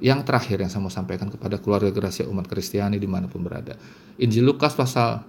Yang 0.00 0.28
terakhir 0.28 0.56
yang 0.60 0.70
saya 0.72 0.82
mau 0.84 0.92
sampaikan 0.92 1.28
kepada 1.28 1.56
keluarga 1.60 1.88
gerasi 1.88 2.24
umat 2.28 2.48
Kristiani 2.48 3.00
di 3.00 3.08
mana 3.08 3.28
pun 3.28 3.44
berada. 3.44 3.76
Injil 4.16 4.44
Lukas 4.44 4.72
pasal 4.72 5.24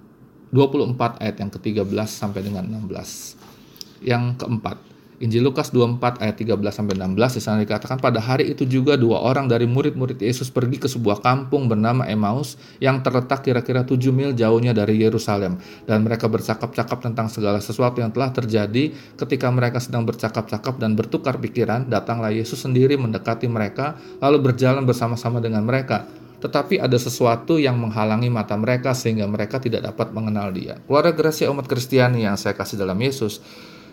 24 0.51 1.19
ayat 1.19 1.35
yang 1.39 1.51
ke-13 1.51 2.07
sampai 2.07 2.41
dengan 2.43 2.63
16. 2.63 4.03
Yang 4.03 4.23
keempat, 4.39 4.77
Injil 5.17 5.49
Lukas 5.49 5.73
24 5.73 6.21
ayat 6.21 6.37
13 6.37 6.61
sampai 6.69 6.93
16 6.93 7.17
di 7.17 7.41
sana 7.41 7.57
dikatakan 7.65 7.97
pada 7.97 8.21
hari 8.21 8.53
itu 8.53 8.69
juga 8.69 8.93
dua 8.93 9.17
orang 9.25 9.49
dari 9.49 9.65
murid-murid 9.65 10.21
Yesus 10.21 10.53
pergi 10.53 10.77
ke 10.77 10.85
sebuah 10.85 11.25
kampung 11.25 11.65
bernama 11.65 12.05
Emmaus 12.05 12.53
yang 12.77 13.01
terletak 13.01 13.41
kira-kira 13.41 13.81
7 13.81 13.97
mil 14.13 14.37
jauhnya 14.37 14.77
dari 14.77 15.01
Yerusalem. 15.01 15.57
Dan 15.89 16.05
mereka 16.05 16.29
bercakap-cakap 16.29 17.01
tentang 17.01 17.33
segala 17.33 17.57
sesuatu 17.57 17.97
yang 17.97 18.13
telah 18.13 18.29
terjadi 18.29 18.93
ketika 19.17 19.49
mereka 19.49 19.81
sedang 19.81 20.05
bercakap-cakap 20.05 20.77
dan 20.77 20.93
bertukar 20.93 21.41
pikiran 21.41 21.89
datanglah 21.89 22.29
Yesus 22.29 22.61
sendiri 22.61 22.93
mendekati 22.93 23.49
mereka 23.49 23.97
lalu 24.21 24.53
berjalan 24.53 24.85
bersama-sama 24.85 25.41
dengan 25.41 25.65
mereka. 25.65 26.05
Tetapi 26.37 26.77
ada 26.77 27.01
sesuatu 27.01 27.57
yang 27.57 27.81
menghalangi 27.81 28.29
mata 28.29 28.53
mereka 28.53 28.93
sehingga 28.93 29.25
mereka 29.25 29.57
tidak 29.57 29.81
dapat 29.81 30.13
mengenal 30.13 30.53
dia. 30.53 30.77
Keluarga 30.85 31.09
Gracia 31.09 31.49
umat 31.49 31.65
Kristiani 31.65 32.29
yang 32.29 32.37
saya 32.37 32.53
kasih 32.53 32.77
dalam 32.77 33.01
Yesus, 33.01 33.41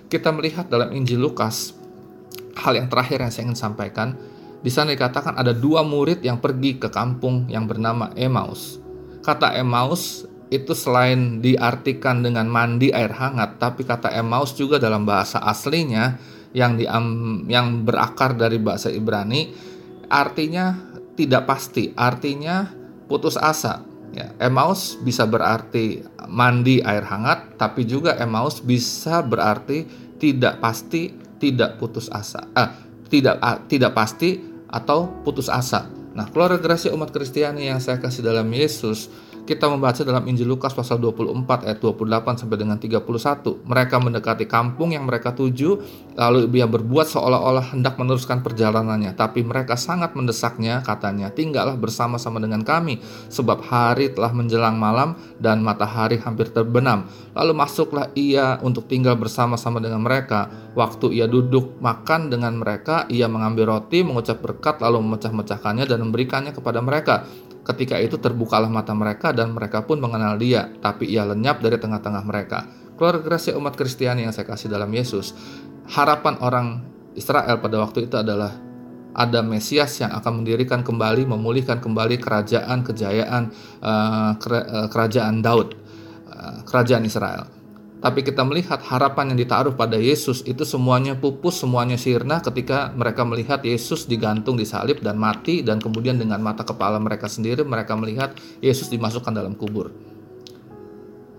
kita 0.09 0.31
melihat 0.31 0.69
dalam 0.69 0.93
Injil 0.93 1.21
Lukas, 1.21 1.75
hal 2.59 2.79
yang 2.79 2.89
terakhir 2.89 3.25
yang 3.25 3.33
saya 3.33 3.45
ingin 3.51 3.59
sampaikan, 3.59 4.15
di 4.65 4.73
sana 4.73 4.97
dikatakan 4.97 5.37
ada 5.37 5.53
dua 5.53 5.85
murid 5.85 6.25
yang 6.25 6.41
pergi 6.41 6.81
ke 6.81 6.89
kampung 6.89 7.49
yang 7.53 7.69
bernama 7.69 8.13
Emmaus. 8.17 8.81
Kata 9.21 9.53
Emmaus 9.57 10.25
itu 10.49 10.73
selain 10.73 11.41
diartikan 11.41 12.25
dengan 12.25 12.49
mandi 12.49 12.93
air 12.93 13.13
hangat, 13.13 13.61
tapi 13.61 13.85
kata 13.85 14.13
Emmaus 14.13 14.57
juga 14.57 14.81
dalam 14.81 15.05
bahasa 15.05 15.41
aslinya 15.43 16.17
yang 16.55 16.79
di, 16.79 16.87
yang 17.51 17.83
berakar 17.83 18.39
dari 18.39 18.63
bahasa 18.63 18.89
Ibrani 18.89 19.51
artinya 20.07 20.79
tidak 21.19 21.51
pasti, 21.51 21.91
artinya 21.95 22.71
putus 23.11 23.35
asa. 23.35 23.83
Ya, 24.15 24.31
Emmaus 24.39 24.95
bisa 25.03 25.27
berarti 25.27 26.07
mandi 26.31 26.79
air 26.79 27.03
hangat, 27.03 27.59
tapi 27.59 27.83
juga 27.83 28.15
Emmaus 28.15 28.63
bisa 28.63 29.19
berarti 29.27 29.85
tidak 30.23 30.63
pasti, 30.63 31.11
tidak 31.43 31.83
putus 31.83 32.07
asa. 32.15 32.47
Eh, 32.55 32.71
tidak 33.11 33.37
uh, 33.43 33.59
tidak 33.67 33.93
pasti 33.93 34.39
atau 34.71 35.11
putus 35.27 35.51
asa. 35.51 35.91
Nah, 36.15 36.31
keluarga 36.31 36.63
gerasi 36.63 36.95
umat 36.95 37.11
Kristiani 37.11 37.67
yang 37.67 37.83
saya 37.83 37.99
kasih 37.99 38.23
dalam 38.23 38.47
Yesus 38.55 39.11
kita 39.45 39.69
membaca 39.69 40.01
dalam 40.01 40.25
Injil 40.25 40.49
Lukas 40.49 40.73
pasal 40.73 40.97
24 41.05 41.69
ayat 41.69 41.79
28 41.79 42.41
sampai 42.41 42.57
dengan 42.57 42.81
31. 42.81 43.05
Mereka 43.61 43.97
mendekati 44.01 44.49
kampung 44.49 44.97
yang 44.97 45.05
mereka 45.05 45.37
tuju, 45.37 45.77
lalu 46.17 46.49
ia 46.57 46.65
berbuat 46.65 47.05
seolah-olah 47.05 47.77
hendak 47.77 48.01
meneruskan 48.01 48.41
perjalanannya. 48.41 49.13
Tapi 49.13 49.45
mereka 49.45 49.77
sangat 49.77 50.17
mendesaknya, 50.17 50.81
katanya, 50.81 51.29
tinggallah 51.29 51.77
bersama-sama 51.77 52.41
dengan 52.41 52.65
kami, 52.65 53.05
sebab 53.29 53.61
hari 53.69 54.17
telah 54.17 54.33
menjelang 54.33 54.81
malam 54.81 55.21
dan 55.37 55.61
matahari 55.61 56.17
hampir 56.17 56.49
terbenam. 56.49 57.05
Lalu 57.37 57.53
masuklah 57.53 58.09
ia 58.17 58.57
untuk 58.65 58.89
tinggal 58.89 59.21
bersama-sama 59.21 59.77
dengan 59.77 60.01
mereka. 60.01 60.49
Waktu 60.73 61.21
ia 61.21 61.29
duduk 61.29 61.79
makan 61.85 62.33
dengan 62.33 62.57
mereka, 62.57 63.05
ia 63.13 63.29
mengambil 63.29 63.77
roti, 63.77 64.01
mengucap 64.01 64.41
berkat, 64.41 64.81
lalu 64.81 65.05
memecah-mecahkannya 65.05 65.85
dan 65.85 66.01
memberikannya 66.01 66.57
kepada 66.57 66.81
mereka. 66.81 67.29
Ketika 67.65 67.97
itu 67.97 68.21
terbukalah 68.21 68.69
mata 68.69 68.93
mereka 68.93 69.33
dan 69.33 69.57
mereka 69.57 69.89
pun 69.89 69.97
mengenal 69.97 70.37
dia, 70.37 70.69
tapi 70.85 71.09
ia 71.09 71.25
lenyap 71.25 71.65
dari 71.65 71.81
tengah-tengah 71.81 72.25
mereka. 72.29 72.69
Keluarga 73.01 73.41
kasih 73.41 73.57
umat 73.57 73.73
Kristiani 73.75 74.29
yang 74.29 74.37
saya 74.37 74.45
kasih 74.45 74.69
dalam 74.69 74.93
Yesus, 74.93 75.33
harapan 75.89 76.37
orang 76.45 76.85
Israel 77.17 77.59
pada 77.65 77.81
waktu 77.81 78.05
itu 78.05 78.21
adalah 78.21 78.53
ada 79.15 79.41
Mesias 79.41 79.95
yang 80.03 80.11
akan 80.13 80.43
mendirikan 80.43 80.83
kembali, 80.83 81.25
memulihkan 81.25 81.79
kembali 81.79 82.19
kerajaan, 82.19 82.83
kejayaan, 82.83 83.49
uh, 83.81 84.35
kerajaan 84.91 85.39
Daud, 85.39 85.79
uh, 86.29 86.67
kerajaan 86.67 87.07
Israel. 87.07 87.54
Tapi 88.05 88.21
kita 88.21 88.45
melihat 88.45 88.85
harapan 88.85 89.33
yang 89.33 89.49
ditaruh 89.49 89.73
pada 89.73 89.97
Yesus 89.97 90.45
itu 90.45 90.61
semuanya 90.69 91.17
pupus, 91.17 91.57
semuanya 91.65 91.97
sirna 91.97 92.45
ketika 92.45 92.93
mereka 92.93 93.25
melihat 93.25 93.65
Yesus 93.65 94.05
digantung 94.05 94.61
di 94.61 94.69
salib 94.69 95.01
dan 95.01 95.17
mati 95.17 95.65
dan 95.65 95.81
kemudian 95.81 96.21
dengan 96.21 96.37
mata 96.45 96.69
kepala 96.69 97.01
mereka 97.01 97.33
sendiri 97.33 97.65
mereka 97.65 97.97
melihat 97.97 98.37
Yesus 98.61 98.93
dimasukkan 98.93 99.33
dalam 99.33 99.57
kubur. 99.57 99.89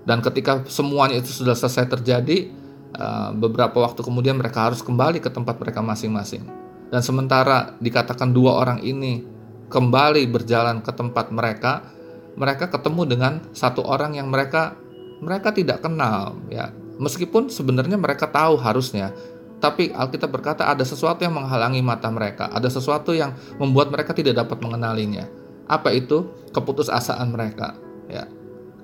Dan 0.10 0.25
ketika 0.25 0.65
semuanya 0.65 1.21
itu 1.21 1.30
sudah 1.30 1.54
selesai 1.54 1.86
terjadi, 1.86 2.49
eh, 2.97 3.30
beberapa 3.38 3.86
waktu 3.86 4.01
kemudian 4.01 4.34
mereka 4.34 4.65
harus 4.65 4.82
kembali 4.82 5.21
ke 5.21 5.30
tempat 5.30 5.62
mereka 5.62 5.86
masing-masing. 5.86 6.49
Dan 6.89 7.06
sementara 7.06 7.78
dikatakan 7.78 8.34
dua 8.34 8.58
orang 8.58 8.82
ini 8.82 9.21
kembali 9.69 10.25
berjalan 10.34 10.82
ke 10.82 10.89
tempat 10.97 11.30
mereka, 11.30 11.86
mereka 12.34 12.73
ketemu 12.73 13.01
dengan 13.06 13.34
satu 13.54 13.86
orang 13.86 14.17
yang 14.17 14.34
mereka 14.34 14.82
mereka 15.19 15.51
tidak 15.51 15.84
kenal 15.84 16.39
ya. 16.51 16.71
Meskipun 16.95 17.51
sebenarnya 17.51 17.99
mereka 17.99 18.32
tahu 18.32 18.56
harusnya 18.56 19.12
tapi 19.60 19.91
Alkitab 19.91 20.30
berkata 20.30 20.67
ada 20.67 20.84
sesuatu 20.84 21.23
yang 21.23 21.36
menghalangi 21.36 21.80
mata 21.80 22.12
mereka 22.12 22.51
ada 22.51 22.67
sesuatu 22.67 23.15
yang 23.15 23.36
membuat 23.58 23.91
mereka 23.91 24.12
tidak 24.12 24.36
dapat 24.39 24.60
mengenalinya. 24.62 25.28
Apa 25.65 25.91
itu? 25.95 26.30
Keputusasaan 26.54 27.34
mereka 27.34 27.75
ya. 28.12 28.30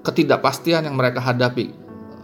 Ketidakpastian 0.01 0.89
yang 0.89 0.97
mereka 0.97 1.21
hadapi. 1.21 1.71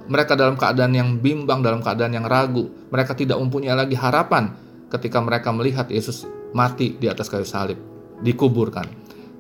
Mereka 0.07 0.39
dalam 0.39 0.55
keadaan 0.55 0.95
yang 0.95 1.09
bimbang 1.19 1.61
dalam 1.61 1.83
keadaan 1.83 2.15
yang 2.15 2.25
ragu. 2.25 2.71
Mereka 2.89 3.13
tidak 3.13 3.37
mempunyai 3.37 3.75
lagi 3.75 3.93
harapan 3.93 4.55
ketika 4.89 5.19
mereka 5.19 5.51
melihat 5.51 5.85
Yesus 5.91 6.25
mati 6.55 6.95
di 6.95 7.11
atas 7.11 7.27
kayu 7.27 7.45
salib 7.45 7.77
dikuburkan. 8.23 8.87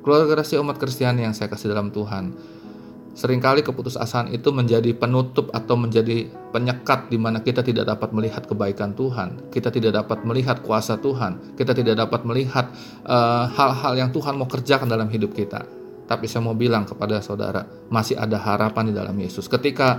Keluarga 0.05 0.39
kasih 0.39 0.61
umat 0.61 0.77
Kristiani 0.77 1.25
yang 1.25 1.33
saya 1.33 1.51
kasih 1.51 1.73
dalam 1.73 1.91
Tuhan 1.91 2.31
Seringkali 3.17 3.65
keputusasaan 3.65 4.29
itu 4.29 4.53
menjadi 4.53 4.93
penutup 4.93 5.49
atau 5.49 5.73
menjadi 5.73 6.29
penyekat 6.53 7.09
di 7.09 7.17
mana 7.17 7.41
kita 7.41 7.65
tidak 7.65 7.89
dapat 7.89 8.13
melihat 8.13 8.45
kebaikan 8.45 8.93
Tuhan, 8.93 9.49
kita 9.49 9.73
tidak 9.73 9.97
dapat 10.05 10.21
melihat 10.21 10.61
kuasa 10.61 11.01
Tuhan, 11.01 11.57
kita 11.57 11.73
tidak 11.73 11.97
dapat 11.97 12.21
melihat 12.29 12.69
eh, 13.09 13.43
hal-hal 13.57 13.93
uh, 13.93 13.99
yang 14.05 14.13
Tuhan 14.13 14.37
mau 14.37 14.45
kerjakan 14.45 14.85
dalam 14.85 15.09
hidup 15.09 15.33
kita. 15.33 15.65
Tapi 16.05 16.29
saya 16.29 16.45
mau 16.45 16.53
bilang 16.53 16.85
kepada 16.85 17.17
saudara, 17.25 17.65
masih 17.89 18.21
ada 18.21 18.37
harapan 18.37 18.93
di 18.93 18.93
dalam 18.93 19.17
Yesus. 19.17 19.49
Ketika 19.49 19.97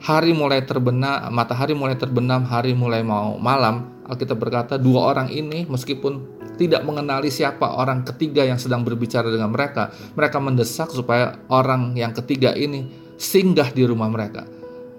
hari 0.00 0.32
mulai 0.32 0.64
terbenam, 0.64 1.20
matahari 1.36 1.76
mulai 1.76 2.00
terbenam, 2.00 2.48
hari 2.48 2.72
mulai 2.72 3.04
mau 3.04 3.36
malam, 3.36 3.92
Alkitab 4.08 4.40
berkata 4.40 4.80
dua 4.80 5.12
orang 5.12 5.28
ini 5.28 5.68
meskipun 5.68 6.43
tidak 6.54 6.82
mengenali 6.86 7.28
siapa 7.30 7.78
orang 7.78 8.06
ketiga 8.06 8.46
yang 8.46 8.58
sedang 8.58 8.86
berbicara 8.86 9.30
dengan 9.30 9.50
mereka. 9.50 9.90
Mereka 10.14 10.38
mendesak 10.38 10.90
supaya 10.90 11.38
orang 11.50 11.94
yang 11.98 12.14
ketiga 12.14 12.54
ini 12.54 12.88
singgah 13.18 13.70
di 13.70 13.82
rumah 13.86 14.10
mereka. 14.10 14.46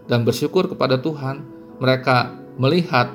Dan 0.05 0.21
bersyukur 0.21 0.69
kepada 0.69 1.01
Tuhan, 1.01 1.41
mereka 1.81 2.35
melihat 2.61 3.11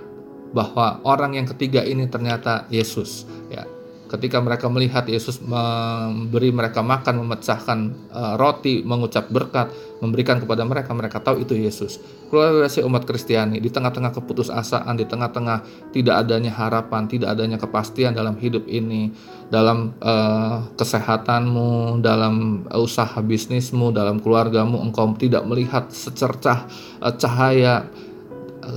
bahwa 0.51 0.99
orang 1.07 1.39
yang 1.39 1.47
ketiga 1.47 1.87
ini 1.87 2.11
ternyata 2.11 2.67
Yesus. 2.69 3.25
Ya, 3.49 3.65
ketika 4.11 4.43
mereka 4.43 4.67
melihat 4.67 5.07
Yesus 5.07 5.39
memberi 5.39 6.51
mereka 6.51 6.83
makan, 6.83 7.23
memecahkan 7.23 7.79
uh, 8.11 8.35
roti, 8.35 8.83
mengucap 8.83 9.31
berkat, 9.31 9.71
memberikan 10.03 10.43
kepada 10.43 10.67
mereka, 10.67 10.91
mereka 10.91 11.23
tahu 11.23 11.47
itu 11.47 11.55
Yesus. 11.55 12.03
Keluarga 12.27 12.67
umat 12.67 13.07
Kristiani 13.07 13.63
di 13.63 13.71
tengah-tengah 13.71 14.11
keputusasaan, 14.11 14.99
di 14.99 15.07
tengah-tengah 15.07 15.91
tidak 15.95 16.27
adanya 16.27 16.51
harapan, 16.51 17.07
tidak 17.07 17.39
adanya 17.39 17.55
kepastian 17.63 18.11
dalam 18.11 18.35
hidup 18.35 18.67
ini, 18.67 19.15
dalam 19.47 19.95
uh, 20.03 20.67
kesehatanmu, 20.75 22.03
dalam 22.03 22.67
usaha 22.75 23.23
bisnismu, 23.23 23.95
dalam 23.95 24.19
keluargamu, 24.19 24.83
engkau 24.83 25.15
tidak 25.15 25.47
melihat 25.47 25.87
secercah 25.95 26.67
uh, 26.99 27.15
cahaya. 27.15 27.87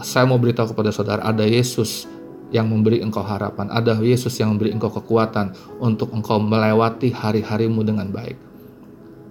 Saya 0.05 0.25
mau 0.29 0.39
beritahu 0.39 0.73
kepada 0.73 0.95
saudara, 0.95 1.21
ada 1.25 1.43
Yesus 1.43 2.07
yang 2.53 2.69
memberi 2.69 3.01
engkau 3.01 3.25
harapan, 3.25 3.67
ada 3.73 3.97
Yesus 3.97 4.37
yang 4.37 4.55
memberi 4.55 4.69
engkau 4.71 4.93
kekuatan 4.93 5.57
untuk 5.81 6.13
engkau 6.13 6.37
melewati 6.37 7.09
hari-harimu 7.09 7.81
dengan 7.81 8.13
baik. 8.13 8.37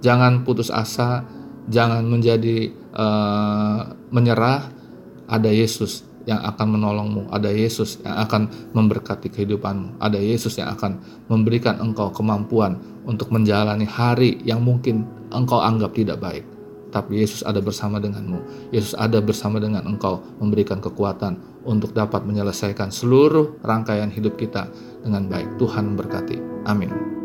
Jangan 0.02 0.42
putus 0.42 0.68
asa, 0.68 1.22
jangan 1.70 2.02
menjadi 2.02 2.74
uh, 2.92 3.94
menyerah. 4.11 4.82
Ada 5.32 5.48
Yesus 5.48 6.04
yang 6.28 6.42
akan 6.44 6.76
menolongmu, 6.76 7.22
ada 7.32 7.48
Yesus 7.48 8.02
yang 8.02 8.20
akan 8.20 8.52
memberkati 8.74 9.32
kehidupanmu, 9.32 9.96
ada 10.02 10.18
Yesus 10.18 10.61
yang 10.61 10.74
akan 10.74 11.00
memberikan 11.30 11.80
engkau 11.80 12.12
kemampuan 12.12 12.76
untuk 13.08 13.32
menjalani 13.32 13.87
hari 13.88 14.42
yang 14.44 14.61
mungkin 14.61 15.08
engkau 15.32 15.62
anggap 15.62 15.96
tidak 15.96 16.20
baik 16.20 16.44
tapi 16.92 17.24
Yesus 17.24 17.40
ada 17.42 17.64
bersama 17.64 17.96
denganmu. 17.96 18.68
Yesus 18.70 18.92
ada 18.94 19.18
bersama 19.24 19.57
dengan 19.57 19.88
engkau, 19.88 20.20
memberikan 20.37 20.78
kekuatan 20.78 21.40
untuk 21.64 21.96
dapat 21.96 22.22
menyelesaikan 22.28 22.92
seluruh 22.92 23.59
rangkaian 23.64 24.12
hidup 24.12 24.37
kita 24.37 24.68
dengan 25.00 25.26
baik. 25.26 25.57
Tuhan 25.57 25.96
memberkati. 25.96 26.68
Amin. 26.68 27.21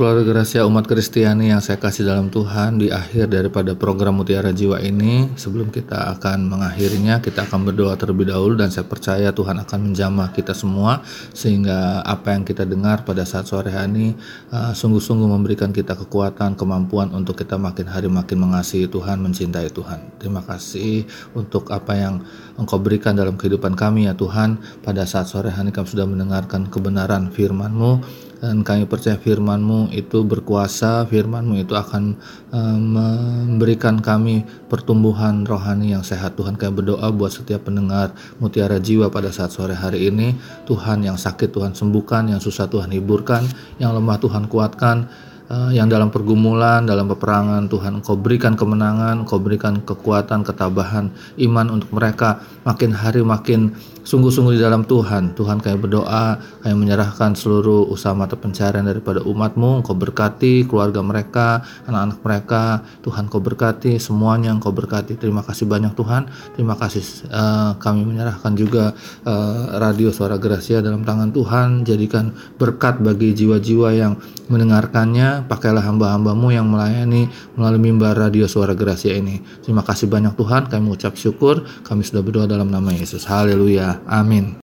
Keluarga 0.00 0.24
Gracia 0.24 0.64
umat 0.64 0.88
Kristiani 0.88 1.52
yang 1.52 1.60
saya 1.60 1.76
kasih 1.76 2.08
dalam 2.08 2.32
Tuhan 2.32 2.80
di 2.80 2.88
akhir 2.88 3.28
daripada 3.28 3.76
program 3.76 4.16
Mutiara 4.16 4.48
Jiwa 4.48 4.80
ini. 4.80 5.28
Sebelum 5.36 5.68
kita 5.68 6.16
akan 6.16 6.48
mengakhirinya 6.48 7.20
kita 7.20 7.44
akan 7.44 7.68
berdoa 7.68 8.00
terlebih 8.00 8.32
dahulu 8.32 8.56
dan 8.56 8.72
saya 8.72 8.88
percaya 8.88 9.28
Tuhan 9.28 9.60
akan 9.60 9.92
menjamah 9.92 10.32
kita 10.32 10.56
semua 10.56 11.04
sehingga 11.36 12.00
apa 12.00 12.32
yang 12.32 12.48
kita 12.48 12.64
dengar 12.64 13.04
pada 13.04 13.28
saat 13.28 13.44
sore 13.44 13.68
hari 13.68 13.92
ini 13.92 14.06
uh, 14.48 14.72
sungguh-sungguh 14.72 15.28
memberikan 15.36 15.68
kita 15.68 15.92
kekuatan 15.92 16.56
kemampuan 16.56 17.12
untuk 17.12 17.36
kita 17.36 17.60
makin 17.60 17.84
hari 17.84 18.08
makin 18.08 18.40
mengasihi 18.40 18.88
Tuhan 18.88 19.20
mencintai 19.20 19.68
Tuhan. 19.68 20.16
Terima 20.16 20.40
kasih 20.40 21.04
untuk 21.36 21.68
apa 21.68 21.92
yang 21.92 22.24
Engkau 22.56 22.80
berikan 22.80 23.20
dalam 23.20 23.36
kehidupan 23.36 23.76
kami 23.76 24.08
ya 24.08 24.16
Tuhan. 24.16 24.64
Pada 24.80 25.04
saat 25.04 25.28
sore 25.28 25.52
hari 25.52 25.68
ini 25.68 25.76
kami 25.76 25.92
sudah 25.92 26.08
mendengarkan 26.08 26.72
kebenaran 26.72 27.28
firman-Mu 27.28 28.29
dan 28.40 28.64
kami 28.64 28.88
percaya 28.88 29.20
firman-Mu 29.20 29.92
itu 29.92 30.24
berkuasa, 30.24 31.04
firman-Mu 31.04 31.60
itu 31.60 31.76
akan 31.76 32.16
uh, 32.56 32.78
memberikan 32.80 34.00
kami 34.00 34.48
pertumbuhan 34.66 35.44
rohani 35.44 35.92
yang 35.92 36.00
sehat. 36.00 36.40
Tuhan 36.40 36.56
kami 36.56 36.72
berdoa 36.80 37.12
buat 37.12 37.36
setiap 37.36 37.68
pendengar 37.68 38.16
mutiara 38.40 38.80
jiwa 38.80 39.12
pada 39.12 39.28
saat 39.28 39.52
sore 39.52 39.76
hari 39.76 40.08
ini. 40.08 40.32
Tuhan 40.64 41.04
yang 41.04 41.20
sakit 41.20 41.52
Tuhan 41.52 41.76
sembuhkan, 41.76 42.32
yang 42.32 42.40
susah 42.40 42.64
Tuhan 42.64 42.88
hiburkan, 42.96 43.44
yang 43.76 43.92
lemah 43.92 44.16
Tuhan 44.16 44.48
kuatkan, 44.48 45.04
yang 45.50 45.90
dalam 45.90 46.14
pergumulan, 46.14 46.86
dalam 46.86 47.10
peperangan, 47.10 47.66
Tuhan 47.66 47.98
Engkau 47.98 48.14
berikan 48.14 48.54
kemenangan, 48.54 49.26
Engkau 49.26 49.42
berikan 49.42 49.82
kekuatan, 49.82 50.46
ketabahan, 50.46 51.10
iman 51.42 51.66
untuk 51.74 51.90
mereka. 51.90 52.38
Makin 52.62 52.94
hari 52.94 53.26
makin 53.26 53.74
sungguh-sungguh 54.06 54.56
di 54.56 54.62
dalam 54.62 54.86
Tuhan. 54.86 55.36
Tuhan 55.36 55.60
kami 55.60 55.76
berdoa, 55.76 56.38
kami 56.62 56.74
menyerahkan 56.74 57.36
seluruh 57.36 57.86
usaha 57.90 58.14
mata 58.16 58.34
pencarian 58.38 58.86
daripada 58.86 59.22
umatmu, 59.26 59.82
Engkau 59.82 59.94
berkati 59.94 60.64
keluarga 60.66 61.02
mereka, 61.02 61.66
anak-anak 61.86 62.18
mereka, 62.22 62.62
Tuhan 63.02 63.26
Engkau 63.28 63.42
berkati 63.42 63.98
semuanya, 63.98 64.54
Engkau 64.54 64.70
berkati. 64.70 65.18
Terima 65.18 65.42
kasih 65.42 65.66
banyak 65.66 65.92
Tuhan, 65.98 66.30
terima 66.54 66.74
kasih 66.78 67.04
uh, 67.30 67.76
kami 67.76 68.06
menyerahkan 68.06 68.52
juga 68.54 68.94
uh, 69.26 69.78
radio 69.78 70.10
suara 70.14 70.40
Gracia 70.40 70.78
dalam 70.78 71.02
tangan 71.02 71.30
Tuhan, 71.34 71.82
jadikan 71.84 72.32
berkat 72.56 73.02
bagi 73.02 73.34
jiwa-jiwa 73.36 73.88
yang 73.94 74.14
mendengarkannya, 74.50 75.48
pakailah 75.48 75.80
hamba-hambamu 75.80 76.52
yang 76.52 76.68
melayani 76.68 77.32
melalui 77.56 77.88
mimbar 77.88 78.18
radio 78.18 78.44
suara 78.44 78.76
Gracia 78.76 79.16
ini. 79.16 79.40
Terima 79.64 79.80
kasih 79.80 80.10
banyak 80.10 80.36
Tuhan, 80.36 80.68
kami 80.68 80.92
mengucap 80.92 81.16
syukur, 81.16 81.64
kami 81.86 82.04
sudah 82.04 82.20
berdoa 82.20 82.44
dalam 82.44 82.68
nama 82.68 82.92
Yesus. 82.92 83.24
Haleluya. 83.24 84.04
Amin. 84.04 84.59